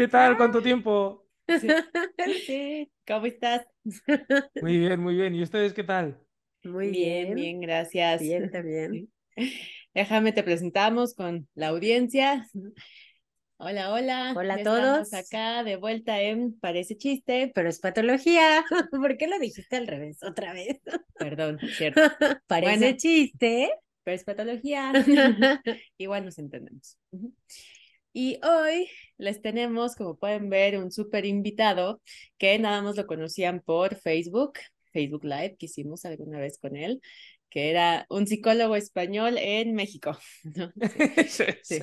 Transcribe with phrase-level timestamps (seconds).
[0.00, 0.38] ¿Qué tal?
[0.38, 1.26] ¿Cuánto tiempo?
[2.46, 2.90] Sí.
[3.06, 3.66] ¿Cómo estás?
[4.62, 5.34] Muy bien, muy bien.
[5.34, 6.18] ¿Y ustedes qué tal?
[6.64, 8.22] Muy bien, bien, gracias.
[8.22, 9.12] Bien, también.
[9.92, 12.46] Déjame te presentamos con la audiencia.
[13.58, 14.32] Hola, hola.
[14.34, 15.12] Hola a todos.
[15.12, 18.64] Estamos acá de vuelta en Parece Chiste, pero es patología.
[18.90, 20.80] ¿Por qué lo dijiste al revés otra vez?
[21.18, 22.00] Perdón, cierto.
[22.46, 23.70] Parece chiste,
[24.02, 24.94] pero es patología.
[25.98, 26.96] Igual nos entendemos.
[28.12, 28.88] Y hoy
[29.18, 32.02] les tenemos, como pueden ver, un súper invitado
[32.38, 34.54] que nada más lo conocían por Facebook,
[34.92, 37.00] Facebook Live, que hicimos alguna vez con él,
[37.50, 40.18] que era un psicólogo español en México.
[41.28, 41.78] Sí, sí,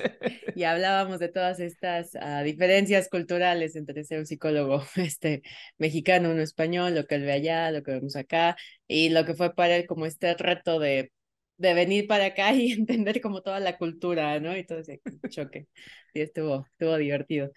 [0.54, 5.42] Y hablábamos de todas estas uh, diferencias culturales entre ser un psicólogo este,
[5.78, 8.56] mexicano, uno español, lo que él ve allá, lo que vemos acá,
[8.86, 11.10] y lo que fue para él como este reto de
[11.58, 14.56] de venir para acá y entender como toda la cultura, ¿no?
[14.56, 15.68] Y todo ese choque.
[16.14, 17.52] Sí, estuvo, estuvo divertido.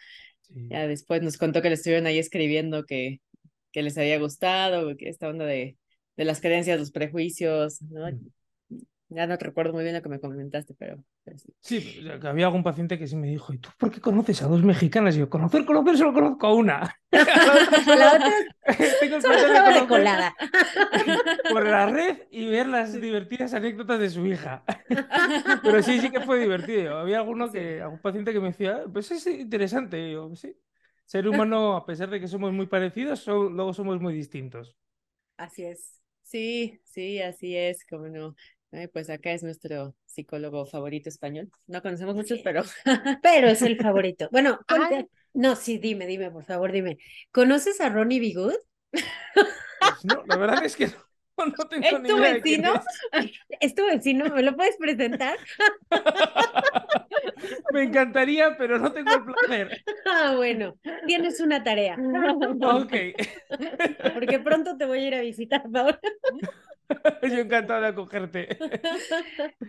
[0.69, 3.21] Ya después nos contó que le estuvieron ahí escribiendo que,
[3.71, 5.77] que les había gustado, que esta onda de,
[6.17, 8.09] de las creencias, los prejuicios, ¿no?
[9.14, 11.04] Ya no recuerdo muy bien lo que me comentaste, pero,
[11.59, 12.02] sí.
[12.23, 15.17] había algún paciente que sí me dijo, ¿y tú por qué conoces a dos mexicanas?
[15.17, 16.95] Y yo, conocer, conocer, solo conozco a una.
[17.12, 18.32] la otra
[19.02, 20.34] Tengo de colada.
[21.52, 24.64] Por la red y ver las divertidas anécdotas de su hija.
[25.62, 26.98] Pero sí, sí que fue divertido.
[26.98, 30.08] Había alguno que, algún paciente que me decía, pues es interesante.
[30.08, 30.58] Y yo, sí.
[31.04, 34.78] Ser humano, a pesar de que somos muy parecidos, luego somos muy distintos.
[35.36, 36.02] Así es.
[36.22, 38.36] Sí, sí, así es, como no
[38.93, 41.49] pues acá es nuestro psicólogo favorito español.
[41.67, 42.64] No conocemos muchos, pero...
[43.23, 44.30] pero es el favorito.
[44.32, 44.59] Bueno,
[45.33, 46.98] no, sí, dime, dime, por favor, dime.
[47.32, 48.55] ¿Conoces a Ronnie Bigood?
[48.92, 50.93] Pues no, la verdad es que no.
[51.58, 52.83] No tengo ¿Es tu vecino?
[53.14, 53.32] Es.
[53.59, 53.76] es.
[53.76, 54.26] tu vecino?
[54.30, 55.38] ¿Me lo puedes presentar?
[57.73, 59.83] Me encantaría, pero no tengo el placer.
[60.05, 61.97] Ah, bueno, tienes una tarea.
[62.61, 62.93] Ok.
[64.13, 65.99] Porque pronto te voy a ir a visitar, Paula.
[67.21, 68.57] Yo encantado de acogerte.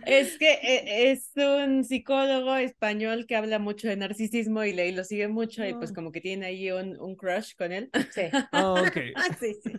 [0.06, 5.04] Es que eh, es un psicólogo español que habla mucho de narcisismo y, le, lo
[5.04, 5.94] sigue mucho y pues ah.
[5.94, 7.90] como que tiene ahí un, un crush con él.
[8.10, 8.22] Sí.
[8.52, 8.96] Oh, ok.
[9.40, 9.72] sí, sí.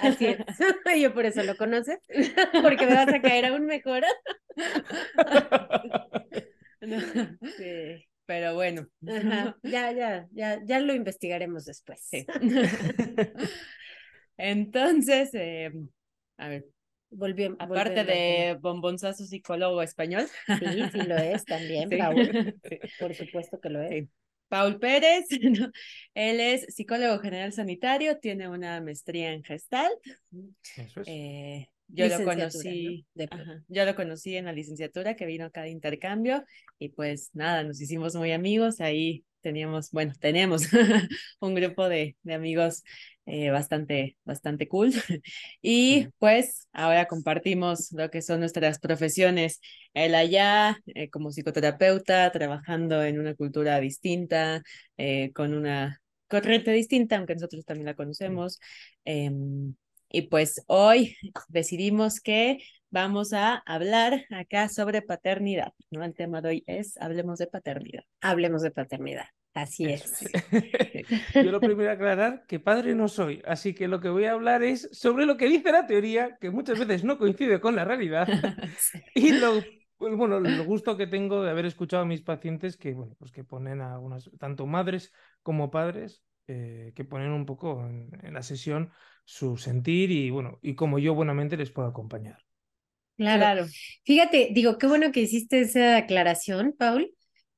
[0.00, 0.38] Así es.
[1.00, 1.98] Yo por eso lo conoces,
[2.62, 4.02] porque me vas a caer aún mejor.
[7.58, 8.86] Sí, pero bueno.
[9.00, 12.00] Ya, ya, ya, ya lo investigaremos después.
[12.02, 12.26] Sí.
[14.36, 15.70] Entonces, eh,
[16.38, 16.64] a ver,
[17.16, 20.26] Volvió, Aparte de bombonzazo psicólogo español.
[20.46, 22.60] Sí, sí lo es también, Paul.
[22.98, 24.08] Por supuesto que lo es.
[24.48, 25.26] Paul Pérez,
[26.14, 29.98] él es psicólogo general sanitario, tiene una maestría en Gestalt.
[30.76, 31.08] Eso es.
[31.08, 33.06] Eh, yo lo conocí,
[33.68, 36.44] yo lo conocí en la licenciatura que vino acá de intercambio
[36.78, 40.62] y pues nada, nos hicimos muy amigos, ahí teníamos, bueno, tenemos
[41.40, 42.82] un grupo de, de amigos
[43.26, 44.92] eh, bastante, bastante cool.
[45.62, 49.60] Y pues ahora compartimos lo que son nuestras profesiones.
[49.94, 54.62] Él allá eh, como psicoterapeuta, trabajando en una cultura distinta,
[54.96, 58.58] eh, con una corriente distinta, aunque nosotros también la conocemos.
[60.14, 61.16] Y pues hoy
[61.48, 62.58] decidimos que
[62.88, 66.04] vamos a hablar acá sobre paternidad, ¿no?
[66.04, 68.04] El tema de hoy es hablemos de paternidad.
[68.20, 69.24] Hablemos de paternidad.
[69.54, 70.24] Así es.
[71.34, 74.62] Yo lo primero aclarar que padre no soy, así que lo que voy a hablar
[74.62, 78.28] es sobre lo que dice la teoría, que muchas veces no coincide con la realidad,
[79.16, 79.64] y lo,
[79.96, 83.32] pues, bueno, lo gusto que tengo de haber escuchado a mis pacientes que, bueno, pues
[83.32, 85.12] que ponen a unas, tanto madres
[85.42, 88.92] como padres, eh, que ponen un poco en, en, la sesión
[89.24, 92.38] su sentir y, bueno, y como yo buenamente les puedo acompañar.
[93.16, 93.40] Claro.
[93.40, 93.66] claro.
[94.04, 97.14] Fíjate, digo, qué bueno que hiciste esa aclaración, Paul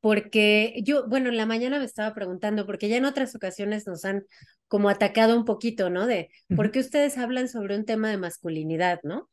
[0.06, 4.04] porque yo, bueno, en la mañana me estaba preguntando, porque ya en otras ocasiones nos
[4.04, 4.24] han
[4.68, 6.06] como atacado un poquito, ¿no?
[6.06, 9.28] De por qué ustedes hablan sobre un tema de masculinidad, ¿no?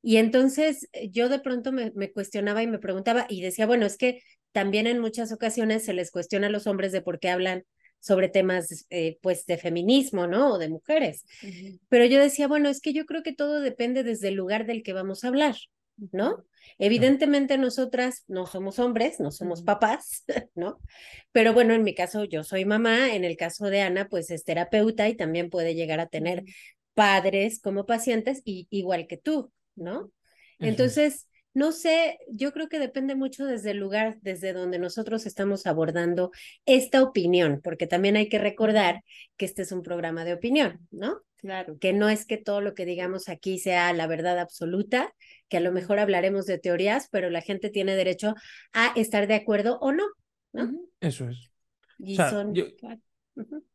[0.00, 3.96] Y entonces eh, yo de pronto me, cuestionaba y me preguntaba y decía, bueno, es
[3.96, 7.64] que también en muchas ocasiones se les cuestiona a los hombres de por qué hablan
[8.02, 10.54] sobre temas, eh, pues, de feminismo, ¿no?
[10.54, 11.24] O de mujeres.
[11.88, 14.82] Pero yo decía, bueno, es que yo creo que todo depende desde el lugar del
[14.82, 15.54] que vamos a hablar,
[16.10, 16.44] ¿no?
[16.78, 20.24] Evidentemente nosotras no somos hombres, no somos papás,
[20.56, 20.80] ¿no?
[21.30, 24.42] Pero bueno, en mi caso yo soy mamá, en el caso de Ana pues es
[24.42, 26.42] terapeuta y también puede llegar a tener
[26.94, 30.10] padres como pacientes y, igual que tú, ¿no?
[30.58, 35.66] Entonces, no sé, yo creo que depende mucho desde el lugar, desde donde nosotros estamos
[35.66, 36.30] abordando
[36.66, 39.02] esta opinión, porque también hay que recordar
[39.36, 41.20] que este es un programa de opinión, ¿no?
[41.36, 41.76] Claro.
[41.78, 45.12] Que no es que todo lo que digamos aquí sea la verdad absoluta,
[45.48, 48.34] que a lo mejor hablaremos de teorías, pero la gente tiene derecho
[48.72, 50.04] a estar de acuerdo o no,
[50.52, 50.70] ¿no?
[51.00, 51.50] Eso es.
[51.98, 52.54] Y son...
[52.54, 52.66] Yo,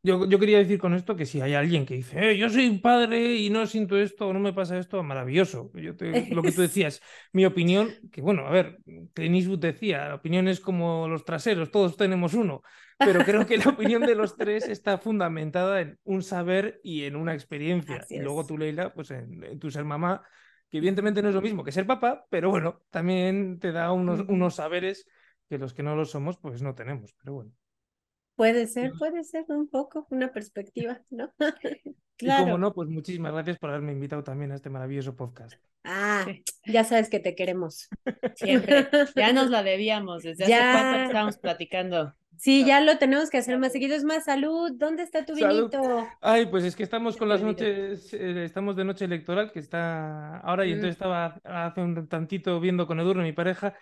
[0.02, 3.34] yo, quería decir con esto que si hay alguien que dice, eh, yo soy padre
[3.36, 5.70] y no siento esto o no me pasa esto, maravilloso.
[5.74, 5.94] Yo
[6.30, 7.02] lo que tú decías,
[7.32, 8.78] mi opinión, que bueno, a ver,
[9.14, 12.62] Clint Eastwood decía, la opinión es como los traseros, todos tenemos uno,
[12.98, 17.16] pero creo que la opinión de los tres está fundamentada en un saber y en
[17.16, 18.04] una experiencia.
[18.08, 20.22] y luego tú, Leila, pues en, tu ser mamá,
[20.70, 24.20] que evidentemente no es lo mismo que ser papá, pero bueno, también te da unos,
[24.28, 25.06] unos saberes
[25.48, 27.52] que los que no lo somos, pues no tenemos, pero bueno.
[28.38, 31.32] Puede ser, puede ser un poco una perspectiva, ¿no?
[31.36, 31.56] claro.
[32.20, 35.54] Y como no, pues muchísimas gracias por haberme invitado también a este maravilloso podcast.
[35.82, 36.24] Ah,
[36.64, 37.88] ya sabes que te queremos.
[38.36, 38.86] Siempre.
[39.16, 42.14] Ya nos la debíamos desde hace cuánto que estábamos platicando.
[42.36, 43.96] Sí, ya lo tenemos que hacer más seguido.
[43.96, 44.70] Es más, salud.
[44.76, 46.06] ¿Dónde está tu vinito?
[46.20, 50.38] Ay, pues es que estamos con las noches, eh, estamos de noche electoral, que está
[50.38, 50.92] ahora, y entonces mm.
[50.92, 53.74] estaba hace un tantito viendo con Edurne, mi pareja.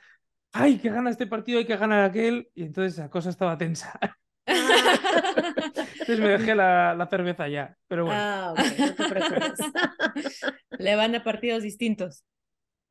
[0.52, 2.48] Ay, que gana este partido, hay que ganar aquel.
[2.54, 3.92] Y entonces la cosa estaba tensa.
[4.46, 8.20] Entonces me dejé la, cerveza ya, pero bueno.
[8.20, 9.58] Ah, no te preocupes.
[10.78, 12.24] Le van a partidos distintos.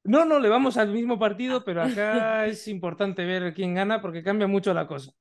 [0.03, 4.21] No, no, le vamos al mismo partido, pero acá es importante ver quién gana porque
[4.21, 5.11] cambia mucho la cosa.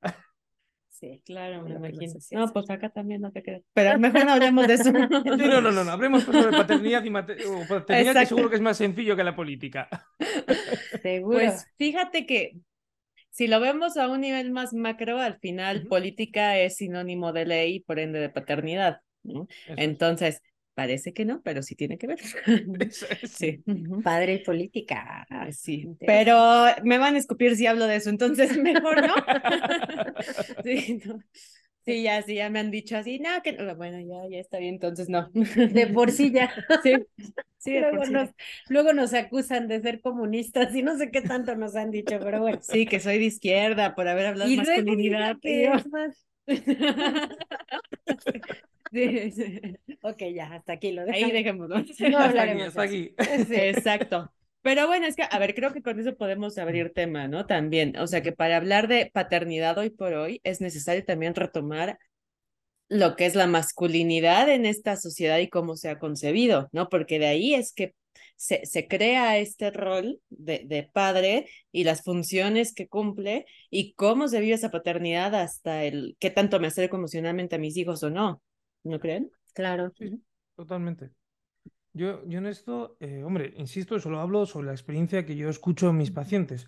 [0.89, 2.13] Sí, claro, me imagino.
[2.31, 3.63] No, pues acá también no te quedas.
[3.73, 4.91] Pero mejor no hablemos de eso.
[4.93, 5.91] no, no, no, no.
[5.91, 9.89] Hablemos sobre paternidad y paternidad, que seguro que es más sencillo que la política.
[11.01, 11.37] Seguro.
[11.37, 12.57] Pues fíjate que
[13.35, 17.75] si lo vemos a un nivel más macro, al final política es sinónimo de ley
[17.75, 19.01] y por ende de paternidad.
[19.67, 20.41] Entonces,
[20.73, 22.19] parece que no, pero sí tiene que ver.
[23.27, 23.61] sí.
[24.05, 25.27] Padre y política.
[25.51, 29.15] Sí, pero me van a escupir si hablo de eso, entonces mejor no.
[30.63, 31.19] sí, no.
[31.85, 34.57] Sí, ya, sí, ya me han dicho así, no, que no, bueno, ya, ya está
[34.57, 35.29] bien, entonces no.
[35.33, 36.51] De por sí ya.
[36.83, 36.95] Sí,
[37.57, 38.29] sí luego, nos,
[38.69, 42.41] luego nos acusan de ser comunistas y no sé qué tanto nos han dicho, pero
[42.41, 42.59] bueno.
[42.61, 45.37] Sí, que soy de izquierda por haber hablado de masculinidad.
[48.91, 49.59] Sí, sí.
[50.03, 51.23] Ok, ya, hasta aquí lo dejamos.
[51.25, 51.75] Ahí dejémoslo.
[52.09, 52.67] No hablaremos.
[52.67, 53.13] Hasta aquí.
[53.17, 54.31] Exacto.
[54.65, 57.45] Pero bueno, es que, a ver, creo que con eso podemos abrir tema, ¿no?
[57.45, 61.99] También, o sea, que para hablar de paternidad hoy por hoy es necesario también retomar
[62.87, 66.89] lo que es la masculinidad en esta sociedad y cómo se ha concebido, ¿no?
[66.89, 67.93] Porque de ahí es que
[68.37, 74.27] se, se crea este rol de, de, padre y las funciones que cumple y cómo
[74.29, 78.09] se vive esa paternidad hasta el qué tanto me acerco emocionalmente a mis hijos o
[78.09, 78.41] no,
[78.83, 79.29] ¿no creen?
[79.53, 79.93] Claro.
[79.95, 80.23] Sí,
[80.55, 81.11] totalmente.
[81.95, 85.89] Yo, yo en esto, eh, hombre, insisto, solo hablo sobre la experiencia que yo escucho
[85.89, 86.67] en mis pacientes,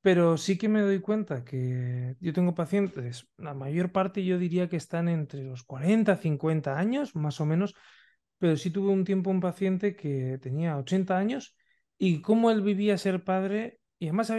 [0.00, 4.68] pero sí que me doy cuenta que yo tengo pacientes, la mayor parte yo diría
[4.68, 7.76] que están entre los 40, 50 años, más o menos,
[8.38, 11.56] pero sí tuve un tiempo un paciente que tenía 80 años
[11.96, 14.32] y cómo él vivía ser padre, y además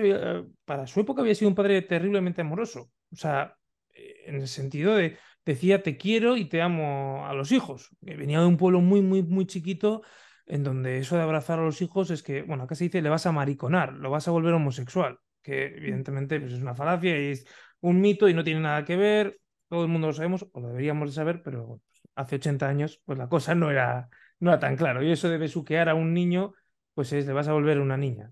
[0.65, 3.55] para su época había sido un padre terriblemente amoroso, o sea,
[3.93, 7.95] eh, en el sentido de decía te quiero y te amo a los hijos.
[8.01, 10.01] Venía de un pueblo muy, muy, muy chiquito
[10.45, 13.09] en donde eso de abrazar a los hijos es que, bueno, acá se dice le
[13.09, 17.31] vas a mariconar, lo vas a volver homosexual, que evidentemente pues, es una falacia y
[17.31, 17.45] es
[17.81, 20.69] un mito y no tiene nada que ver, todo el mundo lo sabemos, o lo
[20.69, 21.81] deberíamos de saber, pero
[22.15, 24.09] hace 80 años pues la cosa no era,
[24.39, 26.53] no era tan claro y eso de besuquear a un niño,
[26.93, 28.31] pues es, le vas a volver una niña.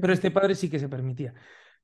[0.00, 1.34] Pero este padre sí que se permitía.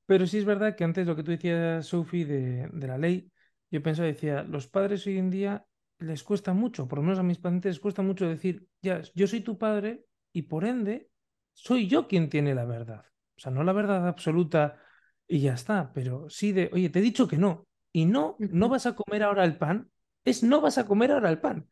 [0.05, 3.31] Pero sí es verdad que antes lo que tú decías, Sophie, de, de la ley,
[3.71, 5.65] yo pensaba, decía, los padres hoy en día
[5.99, 9.27] les cuesta mucho, por lo menos a mis pacientes les cuesta mucho decir, ya, yo
[9.27, 11.09] soy tu padre y por ende
[11.53, 13.05] soy yo quien tiene la verdad.
[13.37, 14.79] O sea, no la verdad absoluta
[15.27, 17.67] y ya está, pero sí de, oye, te he dicho que no.
[17.91, 19.89] Y no, no vas a comer ahora el pan,
[20.25, 21.69] es no vas a comer ahora el pan.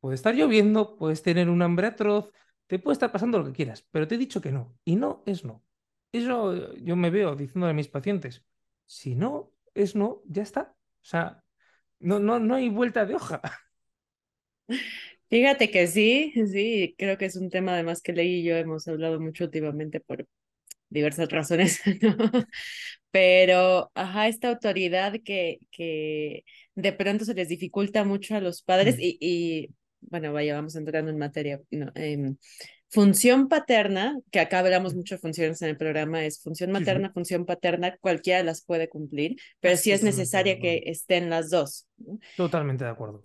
[0.00, 2.30] Puede estar lloviendo, puedes tener un hambre atroz,
[2.66, 4.76] te puede estar pasando lo que quieras, pero te he dicho que no.
[4.84, 5.64] Y no es no.
[6.12, 8.44] Eso yo me veo diciendo a mis pacientes,
[8.86, 10.74] si no es no, ya está.
[10.76, 11.41] O sea,
[12.02, 13.40] no, no, no hay vuelta de hoja.
[15.30, 18.86] Fíjate que sí, sí, creo que es un tema además que Ley y yo hemos
[18.86, 20.26] hablado mucho últimamente por
[20.90, 22.16] diversas razones, ¿no?
[23.10, 26.44] Pero, ajá, esta autoridad que, que
[26.74, 29.00] de pronto se les dificulta mucho a los padres mm.
[29.00, 32.36] y, y, bueno, vaya, vamos entrando en materia, no, em,
[32.92, 37.46] Función paterna, que acá hablamos mucho de funciones en el programa, es función materna, función
[37.46, 41.88] paterna, cualquiera las puede cumplir, pero sí es necesaria que estén las dos.
[42.36, 43.24] Totalmente de acuerdo.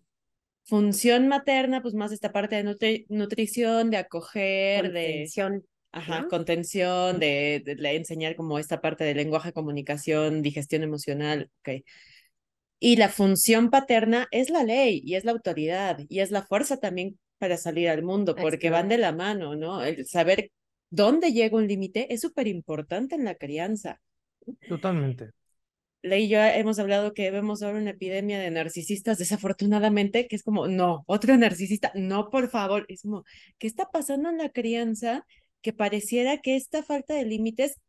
[0.64, 5.60] Función materna, pues más esta parte de nutrición, de acoger, contención.
[5.60, 5.66] de...
[5.92, 11.84] Ajá, contención, de, de, enseñar como esta parte de lenguaje, comunicación, digestión emocional, ok.
[12.80, 16.78] Y la función paterna es la ley y es la autoridad y es la fuerza
[16.78, 19.84] también para salir al mundo, porque van de la mano, ¿no?
[19.84, 20.52] El saber
[20.90, 24.02] dónde llega un límite es súper importante en la crianza.
[24.68, 25.32] Totalmente.
[26.04, 30.44] Ley y yo hemos hablado que vemos ahora una epidemia de narcisistas, desafortunadamente, que es
[30.44, 33.24] como, no, otro narcisista, no, por favor, es como,
[33.58, 35.26] ¿qué está pasando en la crianza?
[35.62, 37.80] Que pareciera que esta falta de límites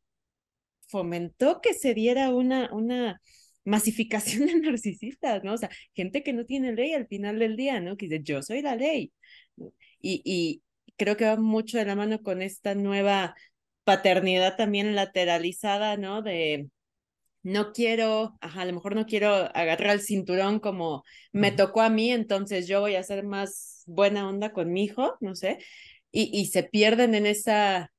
[0.88, 3.21] fomentó que se diera una, una
[3.64, 5.55] masificación de narcisistas, ¿no?
[5.55, 7.97] O sea, gente que no tiene ley al final del día, ¿no?
[7.97, 9.12] Que dice, yo soy la ley.
[10.00, 10.62] Y, y
[10.97, 13.35] creo que va mucho de la mano con esta nueva
[13.85, 16.23] paternidad también lateralizada, ¿no?
[16.23, 16.69] De
[17.43, 21.88] no quiero, ajá, a lo mejor no quiero agarrar el cinturón como me tocó a
[21.88, 25.59] mí, entonces yo voy a ser más buena onda con mi hijo, no sé,
[26.11, 27.91] y, y se pierden en esa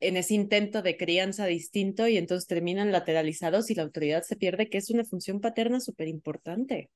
[0.00, 4.68] en ese intento de crianza distinto y entonces terminan lateralizados y la autoridad se pierde,
[4.68, 6.90] que es una función paterna súper importante.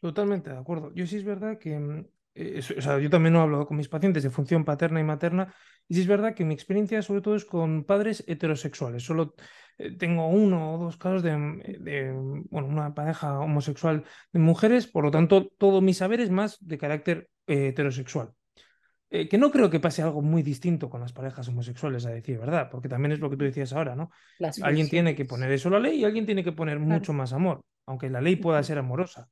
[0.00, 0.92] Totalmente de acuerdo.
[0.94, 2.06] Yo sí es verdad que mm,
[2.40, 5.52] eh, o sea, yo también he hablado con mis pacientes de función paterna y materna,
[5.88, 9.02] y sí es verdad que mi experiencia sobre todo es con padres heterosexuales.
[9.02, 9.34] Solo
[9.76, 11.32] eh, tengo uno o dos casos de,
[11.80, 12.12] de,
[12.48, 16.78] bueno, una pareja homosexual de mujeres, por lo tanto, todo mi saber es más de
[16.78, 18.32] carácter eh, heterosexual.
[19.10, 22.68] que no creo que pase algo muy distinto con las parejas homosexuales, a decir verdad,
[22.70, 24.10] porque también es lo que tú decías ahora, ¿no?
[24.62, 27.62] alguien tiene que poner eso la ley y alguien tiene que poner mucho más amor,
[27.86, 29.28] aunque la ley pueda ser amorosa.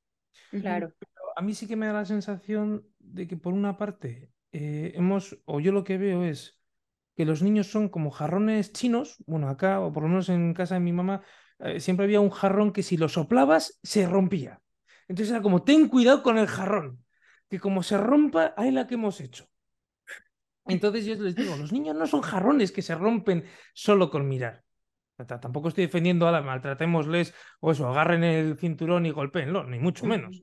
[0.50, 0.92] Claro.
[1.36, 5.38] a mí sí que me da la sensación de que por una parte eh, hemos,
[5.44, 6.60] o yo lo que veo es
[7.16, 10.75] que los niños son como jarrones chinos, bueno, acá, o por lo menos en casa
[10.75, 11.22] de mi mamá,
[11.60, 14.60] eh, siempre había un jarrón que si lo soplabas se rompía.
[15.08, 17.04] Entonces era como, ten cuidado con el jarrón,
[17.48, 19.48] que como se rompa, ahí la que hemos hecho.
[20.66, 24.64] Entonces yo les digo, los niños no son jarrones que se rompen solo con mirar.
[25.25, 30.04] Tampoco estoy defendiendo a la maltratémosles o eso, agarren el cinturón y golpeenlo, ni mucho
[30.06, 30.42] menos.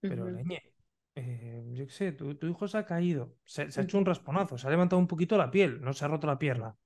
[0.00, 0.62] Pero leñe,
[1.16, 4.66] eh, yo qué sé, tu, hijo se ha caído, se, ha hecho un rasponazo, se
[4.66, 6.76] ha levantado un poquito la piel, no se ha roto la pierna.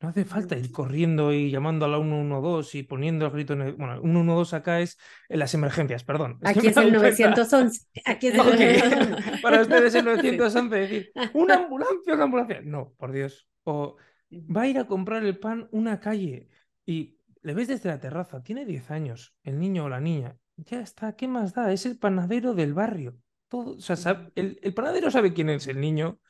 [0.00, 3.60] No hace falta ir corriendo y llamando a la 112 y poniendo el grito en
[3.60, 3.72] el...
[3.74, 4.98] Bueno, 112 acá es
[5.28, 6.38] en las emergencias, perdón.
[6.42, 7.86] Aquí es, el 911.
[8.06, 9.42] Aquí es el 911.
[9.42, 12.60] Para ustedes el 911 decir, una ambulancia, una ambulancia.
[12.64, 13.46] No, por Dios.
[13.64, 13.96] O
[14.32, 16.48] va a ir a comprar el pan una calle
[16.86, 20.36] y le ves desde la terraza, tiene 10 años, el niño o la niña.
[20.56, 21.72] Ya está, ¿qué más da?
[21.72, 23.18] Es el panadero del barrio
[23.50, 26.20] o sea, el, panadero sabe quién es el niño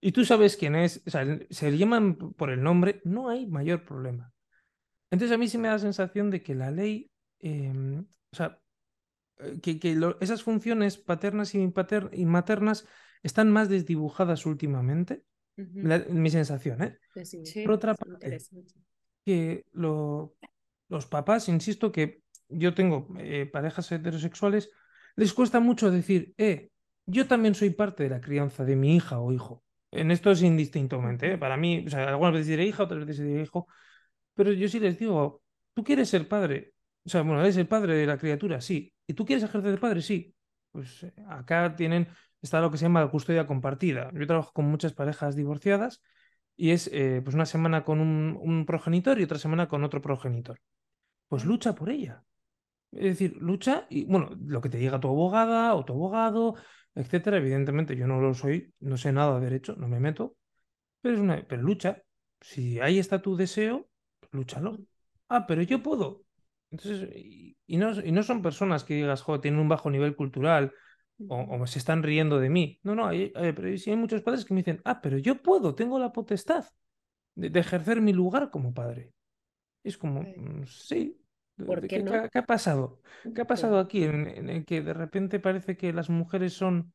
[0.00, 3.46] y tú sabes quién es, o sea, se le llaman por el nombre, no hay
[3.46, 4.32] mayor problema.
[5.10, 8.60] Entonces a mí sí me da la sensación de que la ley, em, o sea,
[9.38, 11.72] eh, que, esas funciones paternas y,
[12.12, 12.86] y, maternas
[13.22, 15.24] están más desdibujadas últimamente,
[15.56, 16.98] mi sensación, ¿eh?
[17.64, 18.38] por otra parte,
[19.24, 24.70] que los papás, insisto que yo tengo eh, parejas heterosexuales,
[25.16, 26.70] les cuesta mucho decir, eh,
[27.06, 29.62] yo también soy parte de la crianza de mi hija o hijo.
[29.90, 31.38] En esto es indistintamente, ¿eh?
[31.38, 33.68] para mí, algunas veces diré hija, otras veces diré hijo,
[34.34, 35.42] pero yo sí les digo,
[35.74, 39.14] tú quieres ser padre, o sea, bueno, eres el padre de la criatura, sí, y
[39.14, 40.34] tú quieres ejercer de padre, sí.
[40.72, 42.08] Pues eh, acá tienen,
[42.42, 44.10] está lo que se llama la custodia compartida.
[44.12, 46.02] Yo trabajo con muchas parejas divorciadas
[46.56, 50.60] y es eh, pues una semana con un progenitor y otra semana con otro progenitor.
[51.28, 52.24] Pues lucha por ella.
[52.96, 56.54] Es decir, lucha y, bueno, lo que te diga tu abogada o tu abogado,
[56.94, 57.38] etcétera.
[57.38, 60.36] Evidentemente, yo no lo soy, no sé nada de derecho, no me meto,
[61.00, 62.02] pero, es una, pero lucha.
[62.40, 63.88] Si ahí está tu deseo,
[64.32, 64.78] lúchalo.
[65.28, 66.24] Ah, pero yo puedo.
[66.70, 70.72] Entonces, y, no, y no son personas que digas, joder, tienen un bajo nivel cultural
[71.28, 72.80] o, se están riendo de mí.
[72.82, 75.74] No, no, hay, pero sí hay muchos padres que me dicen, ah, pero yo puedo,
[75.74, 76.64] tengo la potestad
[77.34, 79.12] de, ejercer mi lugar como padre.
[79.84, 81.20] es como, mm, sí,
[81.88, 83.00] qué, ¿qué, ha pasado?
[83.34, 86.92] ¿Qué ha pasado aquí en, el que de repente parece que las mujeres son,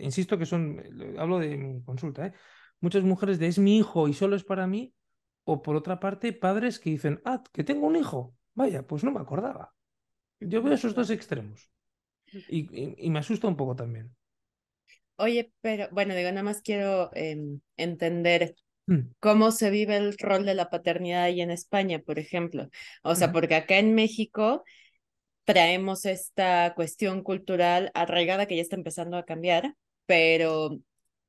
[0.00, 0.82] insisto que son,
[1.18, 2.32] hablo de mi consulta, ¿eh?
[2.80, 4.94] muchas mujeres de es mi hijo y solo es para mí,
[5.44, 9.10] o por otra parte padres que dicen, ah, que tengo un hijo, vaya, pues no
[9.10, 9.74] me acordaba.
[10.40, 11.70] Yo veo esos dos extremos
[12.48, 14.14] y, me asusta un poco también.
[15.16, 18.54] Oye, pero bueno, digo, nada más quiero em, entender.
[19.20, 22.68] Cómo se vive el rol de la paternidad ahí en España, por ejemplo.
[23.02, 24.64] O sea, porque acá en México
[25.44, 29.74] traemos esta cuestión cultural arraigada que ya está empezando a cambiar,
[30.06, 30.78] pero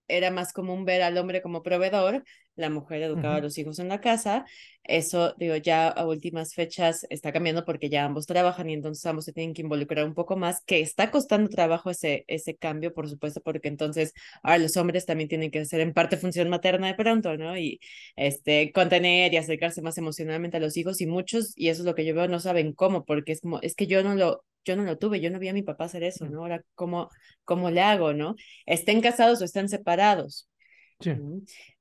[0.07, 2.23] era más común ver al hombre como proveedor,
[2.59, 4.45] la mujer educaba a los hijos en la casa.
[4.83, 9.25] Eso, digo, ya a últimas fechas está cambiando porque ya ambos trabajan y entonces ambos
[9.25, 13.07] se tienen que involucrar un poco más, que está costando trabajo ese, ese cambio, por
[13.09, 14.13] supuesto, porque entonces
[14.43, 17.57] ahora los hombres también tienen que hacer en parte función materna de pronto, ¿no?
[17.57, 17.79] Y
[18.15, 21.95] este, contener y acercarse más emocionalmente a los hijos y muchos, y eso es lo
[21.95, 24.75] que yo veo, no saben cómo, porque es como, es que yo no lo, yo
[24.75, 26.39] no lo tuve, yo no vi a mi papá hacer eso, ¿no?
[26.39, 27.09] Ahora, ¿cómo,
[27.45, 28.35] cómo le hago, no?
[28.65, 30.49] Estén casados o estén separados.
[30.99, 31.11] Sí.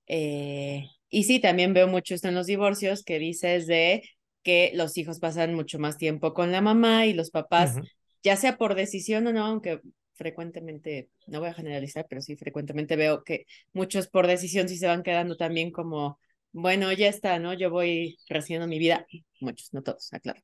[0.08, 4.02] Eh, y sí, también veo mucho esto en los divorcios que dices de
[4.42, 7.76] que los hijos pasan mucho más tiempo con la mamá y los papás,
[8.22, 9.80] ya sea por decisión o no, aunque
[10.14, 14.86] frecuentemente, no voy a generalizar, pero sí frecuentemente veo que muchos por decisión sí se
[14.86, 16.18] van quedando también como,
[16.52, 17.54] bueno, ya está, ¿no?
[17.54, 19.06] Yo voy recibiendo mi vida,
[19.40, 20.42] muchos, no todos, aclaro.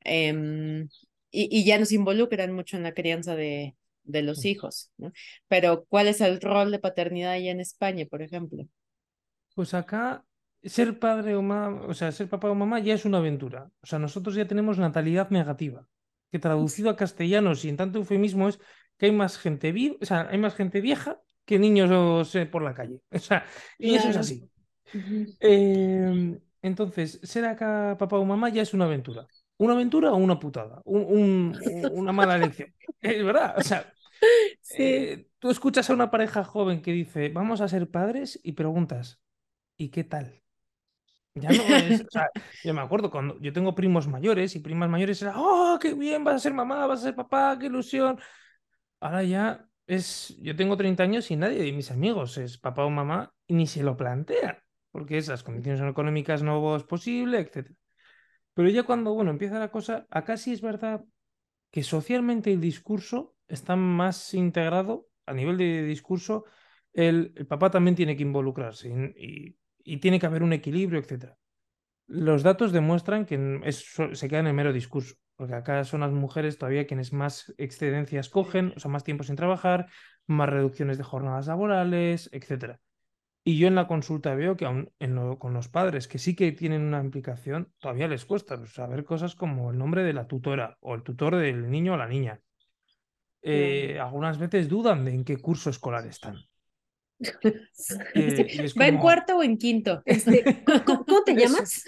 [0.00, 0.88] Em,
[1.30, 5.12] y, y, ya nos involucran mucho en la crianza de, de los hijos, ¿no?
[5.48, 8.66] Pero, ¿cuál es el rol de paternidad allá en España, por ejemplo?
[9.54, 10.24] Pues acá
[10.62, 13.70] ser padre o mamá, o sea, ser papá o mamá ya es una aventura.
[13.82, 15.86] O sea, nosotros ya tenemos natalidad negativa,
[16.30, 18.58] que traducido a castellano sin tanto eufemismo es
[18.96, 22.74] que hay más gente viva, o sea, hay más gente vieja que niños por la
[22.74, 23.00] calle.
[23.10, 23.44] O sea,
[23.78, 24.48] y eso es así.
[25.40, 29.26] Em, entonces, ser acá papá o mamá ya es una aventura.
[29.58, 30.82] ¿Una aventura o una putada?
[30.84, 32.72] una mala elección.
[33.00, 33.54] Es verdad.
[33.58, 33.92] O sea,
[34.78, 39.20] eh, tú escuchas a una pareja joven que dice, vamos a ser padres y preguntas,
[39.82, 40.42] ¿y qué tal?
[41.34, 42.30] Ya no es, o sea,
[42.64, 46.24] yo me acuerdo cuando yo tengo primos mayores y primas mayores era, oh, qué bien,
[46.24, 48.18] vas a ser mamá, vas a ser papá, qué ilusión.
[49.00, 52.90] Ahora ya es, yo tengo 30 años y nadie de mis amigos es papá o
[52.90, 57.70] mamá y ni se lo plantea, porque esas condiciones económicas no es posible, etc.
[58.54, 61.04] Pero ya cuando, bueno, empieza la cosa, acá sí es verdad
[61.70, 66.44] que socialmente el discurso está más integrado a nivel de discurso,
[66.92, 69.61] el, papá también tiene que involucrarse y y
[70.00, 71.32] tiene que haber un equilibrio, etc.
[72.06, 76.58] Los datos demuestran que se queda en el mero discurso, porque acá son las mujeres
[76.58, 79.88] todavía quienes más excedencias cogen, o sea, más tiempo sin trabajar,
[80.26, 82.78] más reducciones de jornadas laborales, etc.
[83.44, 84.92] Y yo en la consulta veo que aún
[85.38, 89.34] con los padres que sí que tienen una implicación, todavía les cuesta pues, saber cosas
[89.34, 92.40] como el nombre de la tutora o el tutor del niño o la niña.
[93.42, 96.36] Eh, algunas veces dudan de en qué curso escolar están.
[98.14, 100.02] Eh, ¿Va en cuarto o en quinto?
[100.04, 101.84] Este, ¿cómo, te llamas?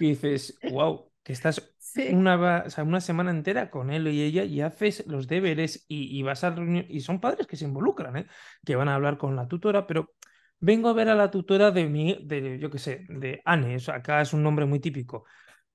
[0.00, 1.74] y dices, wow, que estás
[2.12, 6.50] una, una semana entera con él y ella y haces los deberes y, vas a
[6.50, 6.86] reunión.
[6.88, 8.26] Y son padres que se involucran, ¿eh?
[8.64, 10.14] que van a hablar con la tutora, pero
[10.58, 14.20] vengo a ver a la tutora de mi, de, yo qué sé, de Anne, acá
[14.20, 15.24] es un nombre muy típico.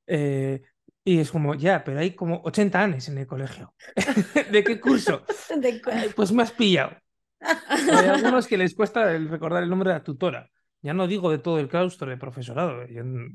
[0.08, 0.62] Eh,
[1.04, 3.74] y es como, ya, pero hay como 80 Anes en el colegio.
[4.52, 5.24] ¿De qué curso?
[6.16, 6.96] pues me has pillado.
[7.68, 10.50] Hay algunos que les cuesta el recordar el nombre de la tutora.
[10.82, 12.84] Ya no digo de todo el claustro de profesorado.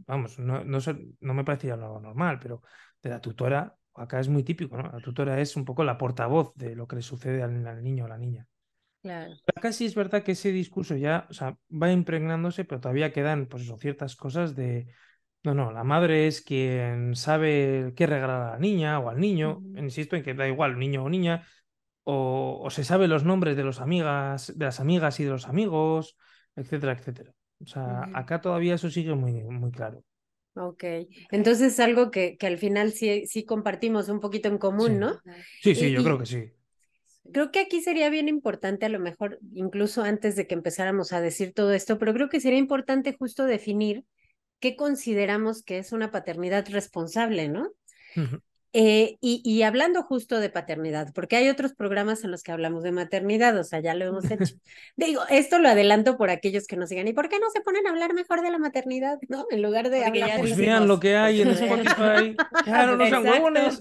[0.06, 0.78] vamos, no, no,
[1.20, 2.62] no, me parecía lo normal, pero
[3.02, 4.90] de la tutora, acá es muy típico, ¿no?
[4.90, 8.08] La tutora es un poco la portavoz de lo que le sucede al, niño o
[8.08, 8.46] la niña.
[9.02, 9.34] Claro.
[9.54, 13.46] Acá sí es verdad que ese discurso ya o sea, va impregnándose, pero todavía quedan
[13.46, 14.88] pues ciertas cosas de,
[15.44, 19.62] no, no, la madre es quien sabe qué regalar a la niña o al niño.
[19.76, 21.46] Insisto en que da igual, niño o niña,
[22.08, 26.16] o, se sabe los nombres de, los amigas, de las amigas y de los amigos,
[26.54, 27.32] etcétera, etcétera.
[27.60, 30.04] O sea, acá todavía eso sigue muy, muy claro.
[30.54, 30.84] Ok,
[31.32, 35.20] entonces es algo que, que al final sí, sí compartimos un poquito en común, ¿no?
[35.60, 36.52] Sí, sí, yo creo que sí.
[37.32, 41.20] Creo que aquí sería bien importante, a lo mejor, incluso antes de que empezáramos a
[41.20, 44.04] decir todo esto, pero creo que sería importante justo definir
[44.60, 47.72] qué consideramos que es una paternidad responsable, ¿no?
[48.78, 52.92] Eh, y, hablando justo de paternidad, porque hay otros programas en los que hablamos de
[52.92, 54.54] maternidad, o sea, ya lo hemos hecho.
[54.96, 57.86] Digo, esto lo adelanto por aquellos que nos digan, ¿y por qué no se ponen
[57.86, 59.18] a hablar mejor de la maternidad?
[59.28, 59.46] ¿No?
[59.50, 62.36] En lugar de hablar Pues vean lo que hay en Spotify.
[62.64, 63.80] claro, no sean huevones.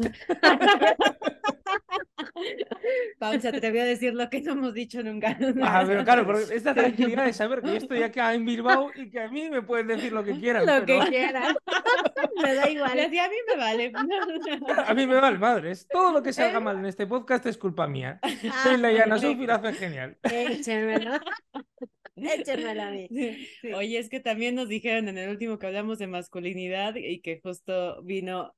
[3.20, 5.38] Paul se atrevió a decir lo que no hemos dicho nunca.
[5.62, 9.10] Ah, pero claro, pero esta tranquilidad de saber que yo estoy acá en Bilbao y
[9.10, 10.66] que a mí me pueden decir lo que quieran.
[10.66, 11.56] Lo que quieran.
[12.42, 13.00] me da igual.
[13.00, 13.92] a mí me vale.
[14.86, 15.88] A mí me vale madres.
[15.88, 18.20] Todo lo que salga mal en este podcast es culpa mía.
[18.64, 20.18] Soy la llana, soy hace genial.
[20.24, 21.20] Échenmelo.
[22.16, 23.10] Échenmelo a mí.
[23.76, 27.40] Oye, es que también nos dijeron en el último que hablamos de masculinidad y que
[27.42, 28.56] justo vino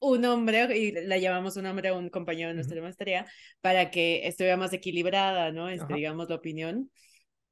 [0.00, 3.26] un hombre, y la llamamos un hombre a un compañero de nuestra maestría,
[3.60, 5.68] para que estuviera más equilibrada, ¿no?
[5.68, 6.90] Este, digamos, la opinión.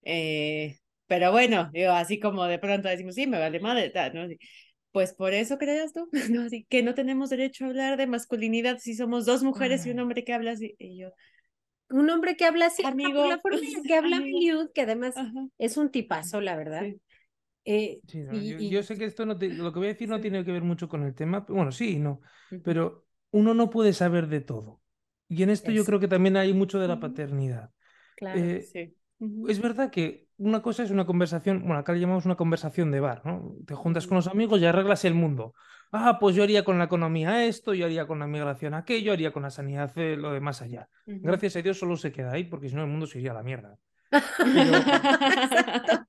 [0.02, 4.26] Eh, pero bueno, digo, así como de pronto decimos, sí, me vale madre, ¿no?
[4.92, 6.42] Pues por eso creas tú, ¿no?
[6.42, 9.98] Así que no tenemos derecho a hablar de masculinidad si somos dos mujeres y un
[10.00, 10.74] hombre que habla así.
[10.78, 11.10] Y yo,
[11.90, 13.26] un hombre que habla así, Amigo.
[13.26, 14.38] la forma en que habla Amigo.
[14.38, 15.46] Eliud, que además Ajá.
[15.58, 16.82] es un tipazo, la verdad.
[16.84, 17.00] Sí.
[17.64, 19.88] Eh, Sí, no, y- yo, y- yo sé que esto no te- lo que voy
[19.88, 20.22] a decir no Sí.
[20.22, 22.20] tiene que ver mucho con el tema, pero- bueno, sí y no,
[22.64, 24.80] pero uno no puede saber de todo.
[25.28, 27.70] Y en esto yo creo que también hay mucho de la paternidad.
[28.16, 28.38] claro.
[28.40, 28.94] Eh, Sí.
[29.48, 32.98] Es verdad que una cosa es una conversación, bueno, acá le llamamos una conversación de
[32.98, 33.54] bar, ¿no?
[33.64, 35.54] Te juntas con los amigos y arreglas el mundo.
[35.92, 39.32] Ah, pues yo haría con la economía esto, yo haría con la migración aquello, haría
[39.32, 40.88] con la sanidad eh, lo de más allá.
[41.06, 43.34] Gracias a Dios solo se queda ahí, porque si no el mundo se iría a
[43.34, 43.76] la mierda.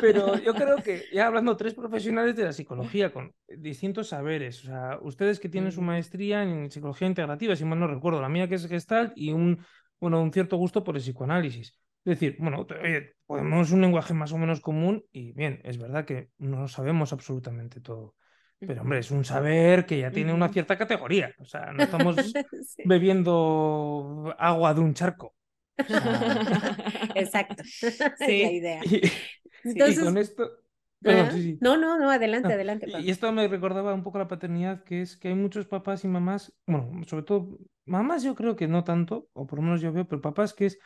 [0.00, 4.66] Pero yo creo que ya hablando tres profesionales de la psicología con distintos saberes, o
[4.66, 8.48] sea, ustedes que tienen su maestría en psicología integrativa, si mal no recuerdo, la mía
[8.48, 9.64] que es Gestalt y un,
[10.00, 11.74] bueno, un cierto gusto por el psicoanálisis.
[12.04, 16.04] Es decir, bueno, oye, podemos un lenguaje más o menos común y bien, es verdad
[16.04, 18.14] que no sabemos absolutamente todo.
[18.60, 21.34] Pero hombre, es un saber que ya tiene una cierta categoría.
[21.38, 22.16] O sea, no estamos
[22.76, 25.34] Sí, bebiendo agua de un charco.
[25.78, 25.98] O sea,
[27.14, 27.62] Exacto.
[27.62, 28.42] es Sí.
[28.42, 28.80] la idea.
[28.84, 28.96] y,
[29.64, 30.50] y Entonces, con esto.
[31.02, 31.58] Perdón, sí, sí.
[31.60, 33.06] No, no, no, adelante, No, adelante, y- Pablo.
[33.06, 36.08] Y esto me recordaba un poco la paternidad, que es que hay muchos papás y
[36.08, 39.92] mamás, bueno, sobre todo mamás yo creo que no tanto, o por lo menos yo
[39.92, 40.78] veo, pero papás que es,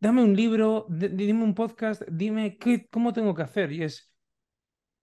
[0.00, 3.72] dame un libro, dime un podcast, dime qué, cómo tengo que hacer.
[3.72, 4.12] Y es,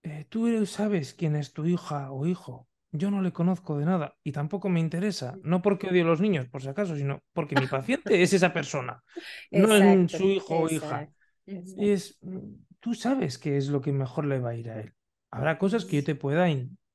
[0.02, 2.68] eh, tú sabes quién es tu hija o hijo.
[2.92, 6.20] Yo no le conozco de nada y tampoco me interesa, no porque odie a los
[6.20, 9.02] niños, por si acaso, sino porque mi paciente es esa persona,
[9.50, 11.02] no es su hijo o hija.
[11.02, 11.14] exacto.
[11.46, 14.80] Y es, mm, tú sabes qué es lo que mejor le va a ir a
[14.80, 14.94] él.
[15.30, 16.46] Habrá cosas que yo te pueda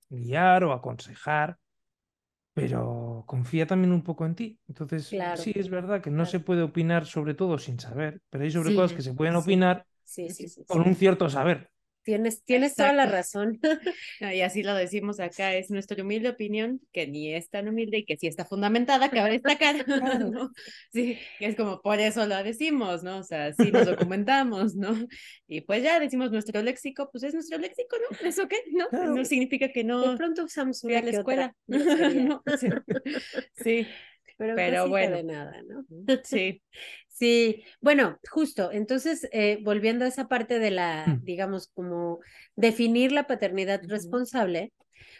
[0.10, 1.58] guiar o aconsejar,
[2.54, 4.60] pero confía también un poco en ti.
[4.68, 8.44] Entonces, Claro, sí, es verdad que no se puede opinar sobre todo sin saber, pero
[8.44, 9.36] hay sobre Sí, cosas que se pueden sí.
[9.36, 10.30] opinar Sí,
[10.68, 11.72] con un cierto saber.
[12.04, 13.60] Tienes, tienes toda la razón.
[14.22, 18.06] Y así lo decimos acá, es nuestra humilde opinión, que ni es tan humilde y
[18.06, 19.76] que sí está fundamentada, cabe destacar,
[20.32, 20.52] ¿no?
[20.92, 23.20] Sí, que es como por eso lo decimos, ¿no?
[23.20, 24.96] O sea, sí nos documentamos, ¿no?
[25.48, 28.28] Y pues ya decimos nuestro léxico, pues es nuestro léxico, ¿no?
[28.28, 28.58] ¿Eso qué?
[28.72, 31.56] No, no significa que De no pronto usamos fui a una la que otra escuela.
[31.68, 32.68] No, sí.
[33.56, 33.88] Sí,
[34.56, 35.18] pero, bueno.
[35.18, 35.86] de nada, ¿no?
[36.24, 36.62] sí.
[37.08, 38.72] Sí, bueno, justo.
[38.72, 41.24] Entonces, eh, volviendo a esa parte de la, Mm.
[41.24, 42.20] digamos, como
[42.56, 44.72] definir la paternidad responsable,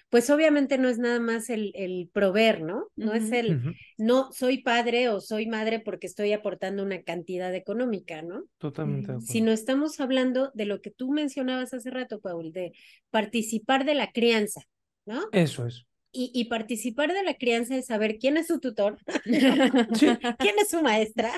[0.10, 2.88] pues obviamente no es nada más el, el proveer, ¿no?
[2.96, 3.62] No es el,
[3.98, 8.44] no soy padre o soy madre porque estoy aportando una cantidad económica, ¿no?
[8.58, 9.20] Totalmente.
[9.22, 12.74] Sino estamos hablando de lo que tú mencionabas hace rato, Paul, de
[13.10, 14.62] participar de la crianza,
[15.06, 15.22] ¿no?
[15.32, 15.86] Eso es.
[16.14, 18.98] Y, y participar de la crianza es saber quién es su tutor,
[19.96, 20.08] Sí.
[20.40, 21.32] quién es su maestra.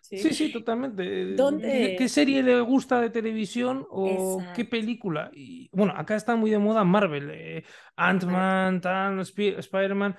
[0.00, 0.18] Sí.
[0.18, 1.34] Sí, sí, totalmente.
[1.34, 1.96] ¿Dónde?
[1.98, 5.30] ¿Qué, serie le gusta de televisión o qué película?
[5.34, 7.64] Y bueno, acá está muy de moda Marvel, eh,
[7.96, 8.80] Ant-Man,
[9.20, 10.16] Spider-Man.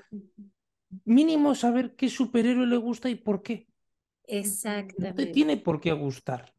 [1.06, 3.68] Mínimo saber qué superhéroe le gusta y por qué.
[3.68, 5.26] No te Exactamente.
[5.28, 6.54] tiene por qué gustar.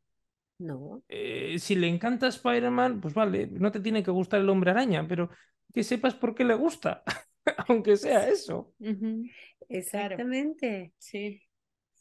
[0.59, 4.71] No, Eh, si le encanta Spider-Man, pues vale, no te tiene que gustar el hombre
[4.71, 5.29] araña, pero
[5.75, 7.03] que sepas por qué le gusta,
[7.69, 8.73] aunque sea eso.
[9.69, 10.93] Exactamente.
[10.99, 11.43] Sí.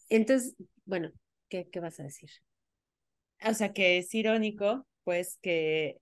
[0.09, 0.55] Entonces,
[0.85, 1.11] bueno,
[1.49, 2.29] ¿qué, qué vas a decir?
[3.45, 5.99] O sea que es irónico, pues que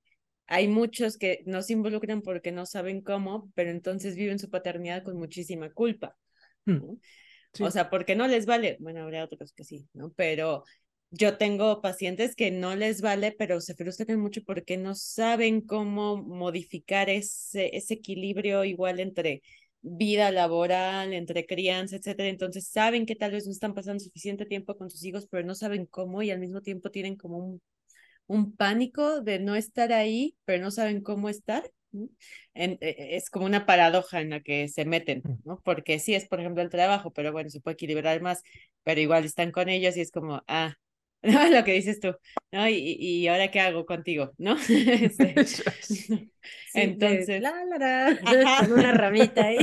[0.48, 5.04] hay muchos que no se involucran porque no saben cómo, pero entonces viven su paternidad
[5.04, 6.16] con muchísima culpa.
[6.66, 6.98] Mm, ¿no?
[7.54, 7.64] sí.
[7.64, 10.14] O sea, porque no les vale, bueno, habrá otros que sí, ¿no?
[10.14, 10.64] Pero
[11.14, 16.18] yo tengo pacientes que no les vale, pero se frustran mucho porque no saben cómo
[16.18, 19.44] modificar ese, ese equilibrio igual entre
[19.82, 22.30] vida laboral, entre crianza, etcétera.
[22.30, 25.54] Entonces saben que tal vez no están pasando suficiente tiempo con sus hijos, pero no
[25.56, 27.62] saben cómo y al mismo tiempo tienen como un,
[28.28, 31.64] un pánico de no estar ahí, pero no saben cómo estar.
[32.54, 35.62] En- eh, es como una paradoja en la que se meten, ¿no?
[35.64, 38.44] Porque sí es, por ejemplo, el trabajo, pero bueno, se puede equilibrar más,
[38.84, 40.76] pero igual están con ellos y es como, ah,
[41.24, 41.50] ¿no?
[41.50, 42.14] lo que dices tú,
[42.52, 42.68] ¿no?
[42.70, 44.56] Y, y ahora qué hago contigo, ¿no?
[44.70, 45.88] Este, Eso es.
[45.88, 46.32] Sí,
[46.74, 48.08] de Entonces- la, la, la,
[48.46, 48.68] Ajá.
[48.68, 49.58] con una ramita ahí.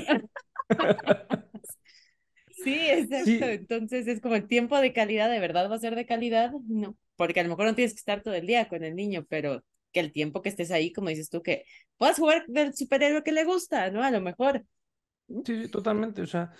[2.64, 3.24] Sí, exacto.
[3.24, 3.38] Sí.
[3.42, 6.52] Entonces es como el tiempo de calidad, ¿de verdad va a ser de calidad?
[6.68, 9.26] No, porque a lo mejor no tienes que estar todo el día con el niño,
[9.28, 11.64] pero que el tiempo que estés ahí, como dices tú, que
[11.96, 14.02] puedas jugar del superhéroe que le gusta, ¿no?
[14.02, 14.64] A lo mejor.
[15.44, 16.22] Sí, sí, totalmente.
[16.22, 16.52] O sea,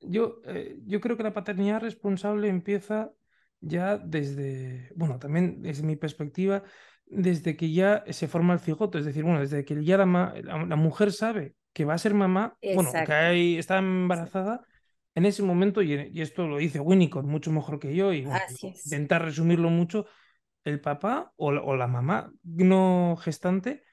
[0.00, 3.12] yo, eh, yo creo que la paternidad responsable empieza
[3.66, 6.62] ya desde, bueno, también desde mi perspectiva,
[7.06, 10.34] desde que ya se forma el cigoto, es decir, bueno, desde que ya la, ma-
[10.42, 13.14] la, la mujer sabe que va a ser mamá, bueno, que Exacto.
[13.14, 14.62] hay- está embarazada,
[15.14, 18.44] en ese momento, y, y esto lo dice Winnicott mucho mejor que yo, y bueno,
[18.84, 20.06] intentar resumirlo mucho,
[20.64, 23.84] el papá o la, o la mamá no gestante